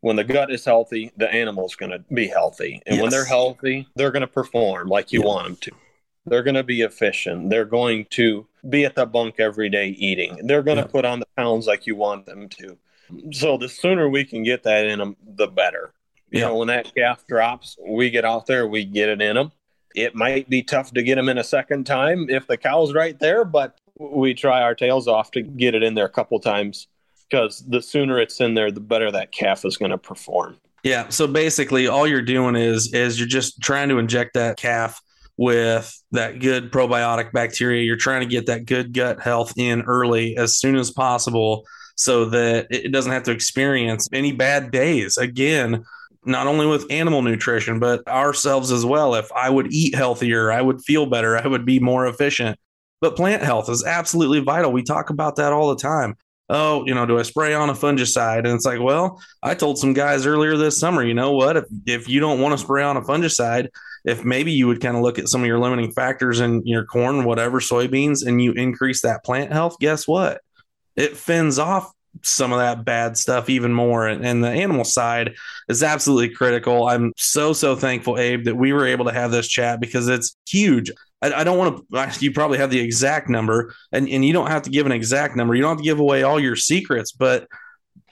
when 0.00 0.16
the 0.16 0.24
gut 0.24 0.52
is 0.52 0.64
healthy, 0.64 1.12
the 1.16 1.32
animal 1.32 1.64
is 1.66 1.76
going 1.76 1.90
to 1.90 2.00
be 2.12 2.26
healthy. 2.26 2.82
And 2.86 2.96
yes. 2.96 3.02
when 3.02 3.10
they're 3.10 3.24
healthy, 3.24 3.88
they're 3.94 4.10
going 4.10 4.22
to 4.22 4.26
perform 4.26 4.88
like 4.88 5.12
you 5.12 5.20
yep. 5.20 5.26
want 5.26 5.46
them 5.46 5.56
to. 5.56 5.70
They're 6.26 6.42
going 6.42 6.54
to 6.54 6.62
be 6.62 6.82
efficient. 6.82 7.50
They're 7.50 7.64
going 7.64 8.06
to 8.10 8.46
be 8.68 8.84
at 8.84 8.94
the 8.94 9.06
bunk 9.06 9.36
every 9.38 9.68
day 9.68 9.88
eating. 9.88 10.46
They're 10.46 10.62
going 10.62 10.76
to 10.76 10.84
yeah. 10.84 10.90
put 10.90 11.04
on 11.04 11.20
the 11.20 11.26
pounds 11.36 11.66
like 11.66 11.86
you 11.86 11.96
want 11.96 12.26
them 12.26 12.48
to. 12.50 12.78
So 13.32 13.58
the 13.58 13.68
sooner 13.68 14.08
we 14.08 14.24
can 14.24 14.42
get 14.42 14.62
that 14.62 14.86
in 14.86 14.98
them, 14.98 15.16
the 15.24 15.48
better. 15.48 15.92
You 16.30 16.40
yeah. 16.40 16.46
know, 16.46 16.56
when 16.56 16.68
that 16.68 16.94
calf 16.94 17.26
drops, 17.26 17.76
we 17.86 18.08
get 18.10 18.24
out 18.24 18.46
there, 18.46 18.66
we 18.66 18.84
get 18.84 19.08
it 19.08 19.20
in 19.20 19.36
them. 19.36 19.52
It 19.94 20.14
might 20.14 20.48
be 20.48 20.62
tough 20.62 20.92
to 20.92 21.02
get 21.02 21.16
them 21.16 21.28
in 21.28 21.36
a 21.36 21.44
second 21.44 21.84
time 21.84 22.30
if 22.30 22.46
the 22.46 22.56
cow's 22.56 22.94
right 22.94 23.18
there, 23.18 23.44
but 23.44 23.78
we 23.98 24.32
try 24.32 24.62
our 24.62 24.74
tails 24.74 25.06
off 25.06 25.30
to 25.32 25.42
get 25.42 25.74
it 25.74 25.82
in 25.82 25.94
there 25.94 26.06
a 26.06 26.10
couple 26.10 26.40
times 26.40 26.86
because 27.28 27.62
the 27.68 27.82
sooner 27.82 28.18
it's 28.18 28.40
in 28.40 28.54
there, 28.54 28.70
the 28.70 28.80
better 28.80 29.10
that 29.10 29.32
calf 29.32 29.64
is 29.64 29.76
going 29.76 29.90
to 29.90 29.98
perform. 29.98 30.56
Yeah. 30.82 31.08
So 31.10 31.26
basically, 31.26 31.86
all 31.86 32.06
you're 32.06 32.22
doing 32.22 32.56
is 32.56 32.92
is 32.92 33.18
you're 33.18 33.28
just 33.28 33.60
trying 33.60 33.88
to 33.90 33.98
inject 33.98 34.34
that 34.34 34.56
calf 34.56 35.02
with 35.42 36.00
that 36.12 36.38
good 36.38 36.70
probiotic 36.70 37.32
bacteria. 37.32 37.82
You're 37.82 37.96
trying 37.96 38.20
to 38.20 38.28
get 38.28 38.46
that 38.46 38.64
good 38.64 38.92
gut 38.92 39.20
health 39.20 39.54
in 39.56 39.82
early 39.82 40.36
as 40.36 40.56
soon 40.56 40.76
as 40.76 40.92
possible 40.92 41.66
so 41.96 42.26
that 42.26 42.68
it 42.70 42.92
doesn't 42.92 43.10
have 43.10 43.24
to 43.24 43.32
experience 43.32 44.08
any 44.12 44.30
bad 44.30 44.70
days. 44.70 45.18
Again, 45.18 45.84
not 46.24 46.46
only 46.46 46.66
with 46.66 46.86
animal 46.90 47.22
nutrition, 47.22 47.80
but 47.80 48.06
ourselves 48.06 48.70
as 48.70 48.86
well. 48.86 49.16
If 49.16 49.32
I 49.32 49.50
would 49.50 49.72
eat 49.72 49.96
healthier, 49.96 50.52
I 50.52 50.62
would 50.62 50.80
feel 50.80 51.06
better, 51.06 51.36
I 51.36 51.48
would 51.48 51.66
be 51.66 51.80
more 51.80 52.06
efficient. 52.06 52.56
But 53.00 53.16
plant 53.16 53.42
health 53.42 53.68
is 53.68 53.84
absolutely 53.84 54.38
vital. 54.38 54.70
We 54.70 54.84
talk 54.84 55.10
about 55.10 55.34
that 55.36 55.52
all 55.52 55.70
the 55.70 55.82
time. 55.82 56.14
Oh, 56.50 56.86
you 56.86 56.94
know, 56.94 57.04
do 57.04 57.18
I 57.18 57.22
spray 57.22 57.52
on 57.52 57.68
a 57.68 57.74
fungicide? 57.74 58.44
And 58.44 58.54
it's 58.54 58.64
like, 58.64 58.80
well, 58.80 59.20
I 59.42 59.56
told 59.56 59.78
some 59.78 59.92
guys 59.92 60.24
earlier 60.24 60.56
this 60.56 60.78
summer, 60.78 61.02
you 61.02 61.14
know 61.14 61.32
what? 61.32 61.56
If, 61.56 61.64
if 61.84 62.08
you 62.08 62.20
don't 62.20 62.40
want 62.40 62.52
to 62.52 62.64
spray 62.64 62.84
on 62.84 62.96
a 62.96 63.02
fungicide, 63.02 63.70
if 64.04 64.24
maybe 64.24 64.52
you 64.52 64.66
would 64.66 64.80
kind 64.80 64.96
of 64.96 65.02
look 65.02 65.18
at 65.18 65.28
some 65.28 65.42
of 65.42 65.46
your 65.46 65.58
limiting 65.58 65.92
factors 65.92 66.40
in 66.40 66.66
your 66.66 66.84
corn, 66.84 67.24
whatever, 67.24 67.60
soybeans, 67.60 68.26
and 68.26 68.42
you 68.42 68.52
increase 68.52 69.02
that 69.02 69.24
plant 69.24 69.52
health, 69.52 69.76
guess 69.78 70.08
what? 70.08 70.40
It 70.96 71.16
fends 71.16 71.58
off 71.58 71.92
some 72.22 72.52
of 72.52 72.58
that 72.58 72.84
bad 72.84 73.16
stuff 73.16 73.48
even 73.48 73.72
more. 73.72 74.06
And, 74.06 74.24
and, 74.24 74.44
the 74.44 74.50
animal 74.50 74.84
side 74.84 75.34
is 75.68 75.82
absolutely 75.82 76.34
critical. 76.34 76.86
I'm 76.86 77.12
so, 77.16 77.54
so 77.54 77.74
thankful, 77.74 78.18
Abe, 78.18 78.44
that 78.44 78.54
we 78.54 78.72
were 78.72 78.86
able 78.86 79.06
to 79.06 79.12
have 79.12 79.30
this 79.30 79.48
chat 79.48 79.80
because 79.80 80.08
it's 80.08 80.36
huge. 80.46 80.90
I, 81.22 81.32
I 81.32 81.44
don't 81.44 81.56
want 81.56 81.90
to, 81.90 82.24
you 82.24 82.32
probably 82.32 82.58
have 82.58 82.70
the 82.70 82.80
exact 82.80 83.30
number, 83.30 83.74
and, 83.92 84.08
and 84.08 84.24
you 84.24 84.32
don't 84.32 84.48
have 84.48 84.62
to 84.62 84.70
give 84.70 84.84
an 84.84 84.92
exact 84.92 85.36
number. 85.36 85.54
You 85.54 85.62
don't 85.62 85.70
have 85.70 85.78
to 85.78 85.84
give 85.84 86.00
away 86.00 86.22
all 86.22 86.38
your 86.38 86.56
secrets, 86.56 87.12
but 87.12 87.46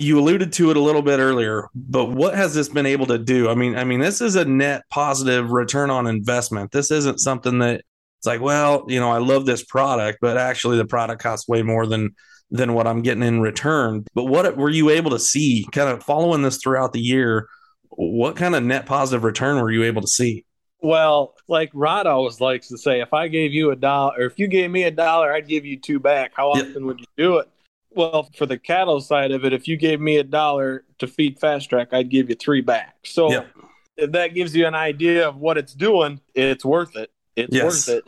you 0.00 0.18
alluded 0.18 0.52
to 0.54 0.70
it 0.70 0.76
a 0.76 0.80
little 0.80 1.02
bit 1.02 1.18
earlier, 1.18 1.68
but 1.74 2.06
what 2.06 2.34
has 2.34 2.54
this 2.54 2.68
been 2.68 2.86
able 2.86 3.06
to 3.06 3.18
do? 3.18 3.48
I 3.48 3.54
mean, 3.54 3.76
I 3.76 3.84
mean, 3.84 4.00
this 4.00 4.20
is 4.20 4.34
a 4.34 4.44
net 4.44 4.82
positive 4.90 5.50
return 5.50 5.90
on 5.90 6.06
investment. 6.06 6.72
This 6.72 6.90
isn't 6.90 7.20
something 7.20 7.58
that 7.58 7.82
it's 8.18 8.26
like, 8.26 8.40
well, 8.40 8.84
you 8.88 8.98
know, 8.98 9.10
I 9.10 9.18
love 9.18 9.46
this 9.46 9.64
product, 9.64 10.18
but 10.20 10.36
actually 10.36 10.78
the 10.78 10.86
product 10.86 11.22
costs 11.22 11.48
way 11.48 11.62
more 11.62 11.86
than 11.86 12.14
than 12.50 12.74
what 12.74 12.86
I'm 12.86 13.02
getting 13.02 13.22
in 13.22 13.40
return. 13.40 14.04
But 14.14 14.24
what 14.24 14.56
were 14.56 14.70
you 14.70 14.90
able 14.90 15.12
to 15.12 15.18
see 15.18 15.66
kind 15.70 15.88
of 15.88 16.02
following 16.02 16.42
this 16.42 16.56
throughout 16.56 16.92
the 16.92 17.00
year? 17.00 17.46
What 17.90 18.36
kind 18.36 18.54
of 18.54 18.62
net 18.64 18.86
positive 18.86 19.22
return 19.22 19.60
were 19.60 19.70
you 19.70 19.84
able 19.84 20.02
to 20.02 20.08
see? 20.08 20.44
Well, 20.82 21.34
like 21.46 21.70
Rod 21.74 22.06
always 22.06 22.40
likes 22.40 22.68
to 22.68 22.78
say, 22.78 23.00
if 23.00 23.12
I 23.12 23.28
gave 23.28 23.52
you 23.52 23.70
a 23.70 23.76
dollar, 23.76 24.14
or 24.18 24.22
if 24.24 24.38
you 24.38 24.48
gave 24.48 24.70
me 24.70 24.84
a 24.84 24.90
dollar, 24.90 25.32
I'd 25.32 25.46
give 25.46 25.64
you 25.64 25.78
two 25.78 26.00
back. 26.00 26.32
How 26.34 26.50
often 26.50 26.86
would 26.86 27.00
you 27.00 27.06
do 27.16 27.36
it? 27.36 27.48
Well, 27.92 28.29
for 28.37 28.46
the 28.46 28.59
cattle 28.59 29.00
side 29.00 29.33
of 29.33 29.44
it, 29.44 29.53
if 29.53 29.66
you 29.66 29.76
gave 29.76 30.00
me 30.00 30.16
a 30.16 30.24
dollar 30.24 30.85
to 30.98 31.07
feed 31.07 31.40
Fastrack, 31.40 31.88
I'd 31.92 32.09
give 32.09 32.29
you 32.29 32.37
three 32.37 32.61
back. 32.61 32.96
So 33.05 33.31
yep. 33.31 33.50
if 33.96 34.12
that 34.12 34.35
gives 34.35 34.55
you 34.55 34.66
an 34.66 34.74
idea 34.74 35.29
of 35.29 35.37
what 35.37 35.59
it's 35.59 35.74
doing, 35.74 36.20
it's 36.35 36.64
worth 36.64 36.96
it. 36.96 37.11
It's 37.35 37.55
yes. 37.55 37.64
worth 37.64 37.98
it. 37.98 38.05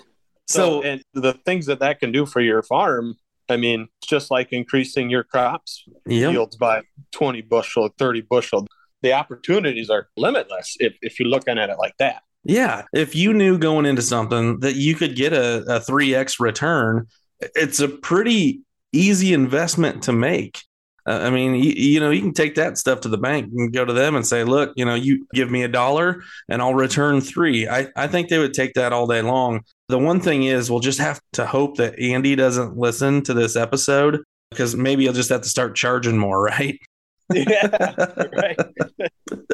So, 0.46 0.80
so, 0.80 0.82
and 0.82 1.02
the 1.14 1.32
things 1.32 1.66
that 1.66 1.80
that 1.80 1.98
can 1.98 2.12
do 2.12 2.26
for 2.26 2.40
your 2.40 2.62
farm, 2.62 3.16
I 3.48 3.56
mean, 3.56 3.88
it's 3.98 4.08
just 4.08 4.30
like 4.30 4.52
increasing 4.52 5.10
your 5.10 5.24
crops 5.24 5.84
yep. 6.06 6.32
yields 6.32 6.56
by 6.56 6.82
20 7.12 7.42
bushel, 7.42 7.88
30 7.98 8.20
bushel. 8.22 8.66
The 9.02 9.12
opportunities 9.12 9.90
are 9.90 10.08
limitless 10.16 10.76
if, 10.78 10.96
if 11.02 11.18
you're 11.18 11.28
looking 11.28 11.58
at 11.58 11.70
it 11.70 11.78
like 11.78 11.96
that. 11.98 12.22
Yeah. 12.44 12.84
If 12.92 13.14
you 13.14 13.32
knew 13.34 13.58
going 13.58 13.86
into 13.86 14.02
something 14.02 14.60
that 14.60 14.76
you 14.76 14.94
could 14.94 15.16
get 15.16 15.32
a, 15.32 15.58
a 15.62 15.80
3x 15.80 16.40
return, 16.40 17.06
it's 17.40 17.80
a 17.80 17.88
pretty 17.88 18.62
easy 18.92 19.32
investment 19.32 20.04
to 20.04 20.12
make. 20.12 20.62
Uh, 21.04 21.18
I 21.22 21.30
mean, 21.30 21.54
you, 21.54 21.72
you, 21.72 22.00
know, 22.00 22.10
you 22.10 22.20
can 22.20 22.32
take 22.32 22.54
that 22.54 22.78
stuff 22.78 23.00
to 23.00 23.08
the 23.08 23.18
bank 23.18 23.50
and 23.52 23.72
go 23.72 23.84
to 23.84 23.92
them 23.92 24.14
and 24.14 24.24
say, 24.24 24.44
look, 24.44 24.72
you 24.76 24.84
know, 24.84 24.94
you 24.94 25.26
give 25.34 25.50
me 25.50 25.64
a 25.64 25.68
dollar 25.68 26.22
and 26.48 26.62
I'll 26.62 26.74
return 26.74 27.20
three. 27.20 27.68
I, 27.68 27.88
I 27.96 28.06
think 28.06 28.28
they 28.28 28.38
would 28.38 28.54
take 28.54 28.74
that 28.74 28.92
all 28.92 29.08
day 29.08 29.20
long. 29.20 29.62
The 29.88 29.98
one 29.98 30.20
thing 30.20 30.44
is, 30.44 30.70
we'll 30.70 30.80
just 30.80 31.00
have 31.00 31.20
to 31.32 31.44
hope 31.44 31.76
that 31.78 31.98
Andy 31.98 32.36
doesn't 32.36 32.76
listen 32.76 33.22
to 33.24 33.34
this 33.34 33.56
episode 33.56 34.22
because 34.50 34.76
maybe 34.76 35.04
he'll 35.04 35.12
just 35.12 35.30
have 35.30 35.42
to 35.42 35.48
start 35.48 35.74
charging 35.74 36.16
more, 36.16 36.40
right? 36.44 36.78
yeah, 37.48 37.66
right. 38.32 38.56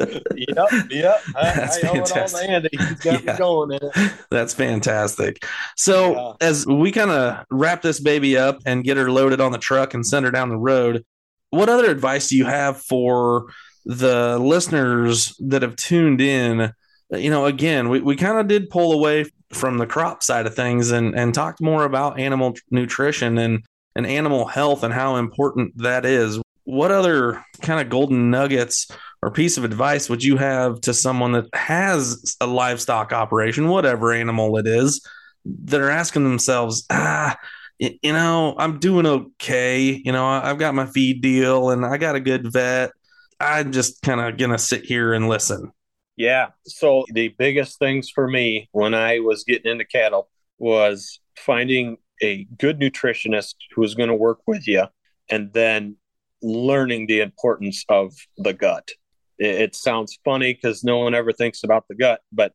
yep, 0.35 0.69
yep. 0.89 1.21
I, 1.35 1.53
That's 1.55 1.77
I 1.77 1.81
fantastic. 1.81 2.49
Andy. 2.49 2.69
He's 2.71 2.99
got 2.99 3.23
yeah. 3.23 3.33
me 3.33 3.37
going 3.37 3.71
in 3.71 3.79
it. 3.81 4.13
That's 4.29 4.53
fantastic. 4.53 5.43
So 5.75 6.13
yeah. 6.41 6.47
as 6.47 6.65
we 6.65 6.91
kind 6.91 7.11
of 7.11 7.45
wrap 7.49 7.81
this 7.81 7.99
baby 7.99 8.37
up 8.37 8.59
and 8.65 8.83
get 8.83 8.97
her 8.97 9.11
loaded 9.11 9.41
on 9.41 9.51
the 9.51 9.57
truck 9.57 9.93
and 9.93 10.05
send 10.05 10.25
her 10.25 10.31
down 10.31 10.49
the 10.49 10.57
road, 10.57 11.05
what 11.49 11.69
other 11.69 11.89
advice 11.89 12.29
do 12.29 12.37
you 12.37 12.45
have 12.45 12.81
for 12.81 13.51
the 13.85 14.37
listeners 14.37 15.35
that 15.39 15.61
have 15.61 15.75
tuned 15.75 16.21
in? 16.21 16.73
You 17.11 17.29
know, 17.29 17.45
again, 17.45 17.89
we, 17.89 18.01
we 18.01 18.15
kind 18.15 18.37
of 18.37 18.47
did 18.47 18.69
pull 18.69 18.91
away 18.91 19.25
from 19.51 19.77
the 19.77 19.87
crop 19.87 20.21
side 20.21 20.45
of 20.45 20.55
things 20.55 20.91
and, 20.91 21.15
and 21.15 21.33
talked 21.33 21.59
more 21.59 21.83
about 21.83 22.19
animal 22.19 22.55
nutrition 22.69 23.37
and, 23.39 23.65
and 23.95 24.05
animal 24.05 24.45
health 24.45 24.83
and 24.83 24.93
how 24.93 25.15
important 25.15 25.75
that 25.77 26.05
is. 26.05 26.39
What 26.69 26.91
other 26.91 27.43
kind 27.61 27.81
of 27.81 27.89
golden 27.89 28.29
nuggets 28.29 28.87
or 29.23 29.31
piece 29.31 29.57
of 29.57 29.63
advice 29.63 30.07
would 30.07 30.23
you 30.23 30.37
have 30.37 30.79
to 30.81 30.93
someone 30.93 31.31
that 31.31 31.45
has 31.53 32.37
a 32.39 32.45
livestock 32.45 33.11
operation, 33.11 33.69
whatever 33.69 34.13
animal 34.13 34.55
it 34.57 34.67
is, 34.67 35.03
that 35.45 35.81
are 35.81 35.89
asking 35.89 36.25
themselves, 36.25 36.85
ah, 36.91 37.35
you 37.79 38.13
know, 38.13 38.53
I'm 38.55 38.77
doing 38.77 39.07
okay. 39.07 39.99
You 40.03 40.11
know, 40.11 40.27
I've 40.27 40.59
got 40.59 40.75
my 40.75 40.85
feed 40.85 41.23
deal 41.23 41.71
and 41.71 41.83
I 41.83 41.97
got 41.97 42.15
a 42.15 42.19
good 42.19 42.53
vet. 42.53 42.91
I'm 43.39 43.71
just 43.71 44.03
kind 44.03 44.21
of 44.21 44.37
going 44.37 44.51
to 44.51 44.59
sit 44.59 44.85
here 44.85 45.11
and 45.13 45.27
listen. 45.27 45.71
Yeah. 46.17 46.49
So 46.65 47.05
the 47.11 47.29
biggest 47.29 47.79
things 47.79 48.11
for 48.11 48.27
me 48.27 48.69
when 48.73 48.93
I 48.93 49.21
was 49.21 49.43
getting 49.43 49.71
into 49.71 49.85
cattle 49.85 50.29
was 50.59 51.19
finding 51.35 51.97
a 52.21 52.43
good 52.59 52.79
nutritionist 52.79 53.55
who 53.73 53.81
was 53.81 53.95
going 53.95 54.09
to 54.09 54.15
work 54.15 54.41
with 54.45 54.67
you 54.67 54.83
and 55.29 55.51
then 55.53 55.95
learning 56.41 57.07
the 57.07 57.21
importance 57.21 57.85
of 57.89 58.13
the 58.37 58.53
gut. 58.53 58.89
It, 59.37 59.61
it 59.61 59.75
sounds 59.75 60.17
funny 60.23 60.53
because 60.53 60.83
no 60.83 60.99
one 60.99 61.15
ever 61.15 61.31
thinks 61.31 61.63
about 61.63 61.85
the 61.87 61.95
gut, 61.95 62.21
but 62.31 62.53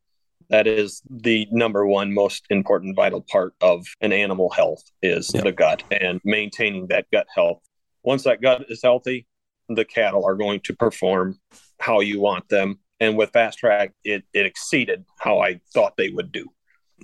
that 0.51 0.67
is 0.67 1.03
the 1.11 1.47
number 1.51 1.87
one 1.87 2.13
most 2.13 2.45
important 2.51 2.97
vital 2.97 3.21
part 3.21 3.55
of 3.61 3.87
an 4.01 4.13
animal 4.13 4.51
health 4.51 4.83
is 5.03 5.29
the 5.29 5.53
gut 5.53 5.83
and 5.91 6.21
maintaining 6.25 6.87
that 6.89 7.07
gut 7.13 7.27
health 7.35 7.61
once 8.03 8.25
that 8.25 8.41
gut 8.41 8.65
is 8.69 8.81
healthy 8.83 9.27
the 9.69 9.85
cattle 9.85 10.25
are 10.27 10.35
going 10.35 10.61
to 10.61 10.75
perform 10.75 11.39
how 11.81 12.01
you 12.01 12.21
want 12.21 12.49
them 12.49 12.79
and 13.01 13.17
with 13.17 13.33
Fastrack 13.33 13.91
it, 14.05 14.25
it 14.33 14.47
exceeded 14.47 15.05
how 15.19 15.41
i 15.41 15.61
thought 15.73 15.97
they 15.97 16.11
would 16.11 16.33
do 16.33 16.49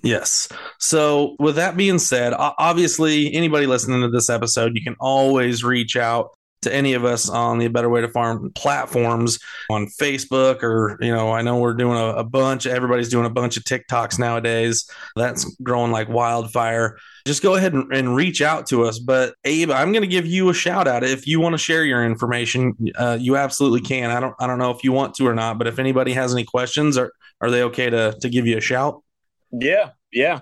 Yes. 0.04 0.48
So, 0.78 1.34
with 1.40 1.56
that 1.56 1.76
being 1.76 1.98
said, 1.98 2.32
obviously, 2.38 3.34
anybody 3.34 3.66
listening 3.66 4.00
to 4.02 4.08
this 4.08 4.30
episode, 4.30 4.76
you 4.76 4.82
can 4.82 4.94
always 5.00 5.64
reach 5.64 5.96
out 5.96 6.30
to 6.62 6.74
any 6.74 6.92
of 6.92 7.04
us 7.04 7.28
on 7.28 7.58
the 7.58 7.68
Better 7.68 7.88
Way 7.88 8.02
to 8.02 8.08
Farm 8.08 8.52
platforms 8.54 9.38
on 9.70 9.86
Facebook 9.86 10.62
or, 10.62 10.98
you 11.00 11.12
know, 11.14 11.32
I 11.32 11.42
know 11.42 11.58
we're 11.58 11.74
doing 11.74 11.96
a, 11.98 12.16
a, 12.16 12.24
bunch, 12.24 12.66
everybody's 12.66 13.08
doing 13.08 13.26
a 13.26 13.30
bunch 13.30 13.56
of 13.56 13.64
TikToks 13.64 14.18
nowadays. 14.18 14.88
That's 15.16 15.44
growing 15.62 15.90
like 15.90 16.08
wildfire. 16.08 16.98
Just 17.26 17.42
go 17.42 17.54
ahead 17.54 17.72
and, 17.72 17.90
and 17.92 18.14
reach 18.14 18.42
out 18.42 18.66
to 18.68 18.84
us. 18.84 18.98
But 18.98 19.34
Abe, 19.44 19.70
I'm 19.70 19.92
going 19.92 20.02
to 20.02 20.08
give 20.08 20.26
you 20.26 20.50
a 20.50 20.54
shout 20.54 20.86
out. 20.86 21.02
If 21.02 21.26
you 21.26 21.40
want 21.40 21.54
to 21.54 21.58
share 21.58 21.84
your 21.84 22.04
information, 22.04 22.74
uh, 22.96 23.16
you 23.20 23.36
absolutely 23.36 23.80
can. 23.80 24.10
I 24.10 24.20
don't, 24.20 24.34
I 24.38 24.46
don't 24.46 24.58
know 24.58 24.70
if 24.70 24.84
you 24.84 24.92
want 24.92 25.14
to 25.14 25.26
or 25.26 25.34
not, 25.34 25.58
but 25.58 25.66
if 25.66 25.78
anybody 25.78 26.12
has 26.12 26.32
any 26.32 26.44
questions, 26.44 26.98
are, 26.98 27.12
are 27.40 27.50
they 27.50 27.62
okay 27.64 27.88
to, 27.88 28.16
to 28.20 28.28
give 28.28 28.46
you 28.46 28.58
a 28.58 28.60
shout? 28.60 29.02
Yeah. 29.50 29.90
Yeah. 30.12 30.40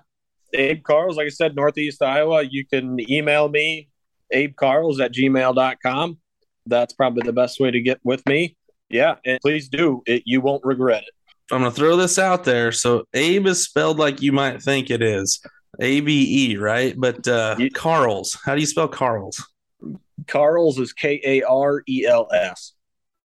Abe 0.54 0.83
Karels, 0.83 1.16
like 1.16 1.26
I 1.26 1.31
said, 1.31 1.54
Northeast 1.54 2.02
Iowa. 2.02 2.42
You 2.42 2.66
can 2.66 2.98
email 3.11 3.48
me 3.48 3.88
abekarels 4.35 5.01
at 5.01 5.12
gmail.com. 5.12 6.19
That's 6.67 6.93
probably 6.93 7.23
the 7.25 7.33
best 7.33 7.61
way 7.61 7.71
to 7.71 7.81
get 7.81 7.99
with 8.05 8.25
me. 8.27 8.57
Yeah, 8.91 9.17
and 9.25 9.41
please 9.41 9.69
do. 9.69 10.03
It, 10.07 10.23
you 10.27 10.41
won't 10.41 10.64
regret 10.64 11.03
it. 11.03 11.14
I'm 11.51 11.61
going 11.61 11.73
to 11.73 11.77
throw 11.77 11.97
this 11.97 12.19
out 12.19 12.45
there. 12.45 12.73
So 12.73 13.05
Abe 13.14 13.47
is 13.47 13.64
spelled 13.64 13.99
like 13.99 14.21
you 14.21 14.33
might 14.33 14.62
think 14.62 14.91
it 14.91 15.03
is. 15.03 15.41
A 15.81 16.01
B 16.01 16.51
E, 16.51 16.57
right? 16.57 16.95
But 16.97 17.27
uh, 17.29 17.57
Karels, 17.59 18.37
how 18.45 18.55
do 18.55 18.61
you 18.61 18.67
spell 18.67 18.88
Karels? 18.88 19.41
Karels 20.25 20.81
is 20.81 20.93
K 20.93 21.21
A 21.25 21.43
R 21.43 21.83
E 21.88 22.05
L 22.07 22.29
S. 22.33 22.73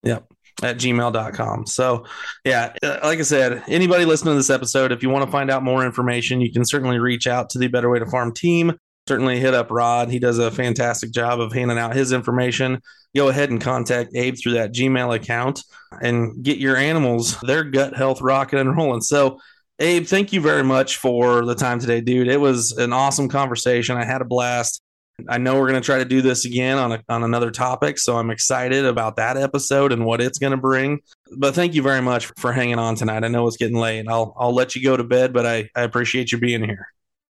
Yep. 0.03 0.27
At 0.63 0.77
gmail.com. 0.77 1.67
So, 1.67 2.05
yeah, 2.45 2.75
uh, 2.83 2.99
like 3.03 3.19
I 3.19 3.23
said, 3.23 3.65
anybody 3.69 4.05
listening 4.05 4.33
to 4.33 4.37
this 4.37 4.51
episode, 4.51 4.93
if 4.93 5.03
you 5.03 5.09
want 5.09 5.25
to 5.25 5.31
find 5.31 5.51
out 5.51 5.65
more 5.65 5.85
information, 5.85 6.41
you 6.41 6.53
can 6.53 6.65
certainly 6.65 6.99
reach 6.99 7.27
out 7.27 7.51
to 7.51 7.59
the 7.59 7.69
Better 7.69 7.89
Way 7.89 8.01
to 8.01 8.07
Farm 8.07 8.33
team 8.33 8.79
certainly 9.09 9.41
hit 9.41 9.55
up 9.55 9.71
Rod. 9.71 10.11
He 10.11 10.19
does 10.19 10.39
a 10.39 10.51
fantastic 10.51 11.11
job 11.11 11.41
of 11.41 11.53
handing 11.53 11.79
out 11.79 11.95
his 11.95 12.13
information. 12.13 12.81
Go 13.15 13.29
ahead 13.29 13.51
and 13.51 13.61
contact 13.61 14.15
Abe 14.15 14.37
through 14.41 14.53
that 14.53 14.73
Gmail 14.73 15.15
account 15.15 15.65
and 16.01 16.43
get 16.43 16.59
your 16.59 16.77
animals 16.77 17.39
their 17.43 17.65
gut 17.65 17.95
health 17.95 18.23
rocking 18.23 18.59
and 18.59 18.77
rolling. 18.77 19.03
So, 19.03 19.39
Abe, 19.79 20.07
thank 20.07 20.33
you 20.33 20.41
very 20.41 20.63
much 20.63 20.97
for 20.97 21.45
the 21.45 21.55
time 21.55 21.81
today, 21.81 22.01
dude. 22.01 22.29
It 22.29 22.41
was 22.41 22.73
an 22.73 22.93
awesome 22.93 23.29
conversation. 23.29 23.97
I 23.97 24.05
had 24.05 24.23
a 24.23 24.25
blast. 24.25 24.81
I 25.29 25.39
know 25.39 25.59
we're 25.59 25.69
going 25.69 25.81
to 25.81 25.85
try 25.85 25.99
to 25.99 26.05
do 26.05 26.23
this 26.23 26.45
again 26.47 26.79
on 26.79 26.93
a, 26.93 27.03
on 27.09 27.23
another 27.23 27.51
topic, 27.51 27.99
so 27.99 28.17
I'm 28.17 28.31
excited 28.31 28.87
about 28.87 29.17
that 29.17 29.37
episode 29.37 29.93
and 29.93 30.07
what 30.07 30.21
it's 30.21 30.39
going 30.39 30.53
to 30.53 30.57
bring. 30.57 31.01
But 31.37 31.55
thank 31.55 31.75
you 31.75 31.83
very 31.83 32.01
much 32.01 32.27
for 32.39 32.53
hanging 32.53 32.79
on 32.79 32.95
tonight. 32.95 33.25
I 33.25 33.29
know 33.29 33.47
it's 33.47 33.57
getting 33.57 33.77
late. 33.77 34.07
I'll 34.09 34.35
I'll 34.39 34.55
let 34.55 34.75
you 34.75 34.83
go 34.83 34.97
to 34.97 35.05
bed, 35.05 35.33
but 35.33 35.45
I, 35.45 35.69
I 35.77 35.83
appreciate 35.83 36.33
you 36.33 36.39
being 36.39 36.65
here. 36.65 36.87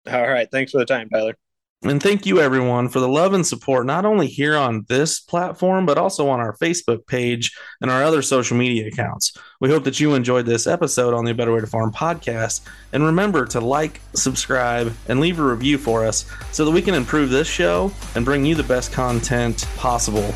All 0.07 0.27
right, 0.27 0.49
thanks 0.49 0.71
for 0.71 0.77
the 0.77 0.85
time, 0.85 1.09
Tyler. 1.09 1.35
And 1.83 2.01
thank 2.01 2.25
you, 2.25 2.39
everyone, 2.39 2.89
for 2.89 2.99
the 2.99 3.07
love 3.07 3.33
and 3.33 3.45
support, 3.45 3.85
not 3.85 4.05
only 4.05 4.25
here 4.25 4.57
on 4.57 4.85
this 4.87 5.19
platform, 5.19 5.85
but 5.85 5.99
also 5.99 6.27
on 6.29 6.39
our 6.39 6.55
Facebook 6.57 7.05
page 7.05 7.55
and 7.79 7.91
our 7.91 8.03
other 8.03 8.23
social 8.23 8.57
media 8.57 8.87
accounts. 8.87 9.37
We 9.59 9.69
hope 9.69 9.83
that 9.83 9.99
you 9.99 10.15
enjoyed 10.15 10.47
this 10.47 10.65
episode 10.65 11.13
on 11.13 11.25
the 11.25 11.33
Better 11.33 11.53
Way 11.53 11.59
to 11.59 11.67
Farm 11.67 11.91
podcast. 11.91 12.61
And 12.91 13.03
remember 13.03 13.45
to 13.47 13.59
like, 13.59 14.01
subscribe, 14.13 14.95
and 15.07 15.19
leave 15.19 15.37
a 15.39 15.43
review 15.43 15.77
for 15.77 16.03
us 16.05 16.25
so 16.51 16.65
that 16.65 16.71
we 16.71 16.81
can 16.81 16.95
improve 16.95 17.29
this 17.29 17.47
show 17.47 17.91
and 18.15 18.25
bring 18.25 18.45
you 18.45 18.55
the 18.55 18.63
best 18.63 18.91
content 18.91 19.67
possible. 19.75 20.33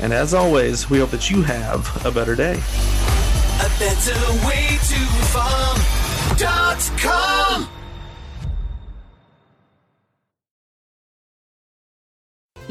And 0.00 0.12
as 0.12 0.34
always, 0.34 0.88
we 0.88 1.00
hope 1.00 1.10
that 1.10 1.30
you 1.30 1.42
have 1.42 2.06
a 2.06 2.12
better 2.12 2.36
day. 2.36 2.60
A 3.58 3.70
better 3.78 4.46
way 4.46 4.68
to 4.68 5.00
farm.com. 6.38 7.81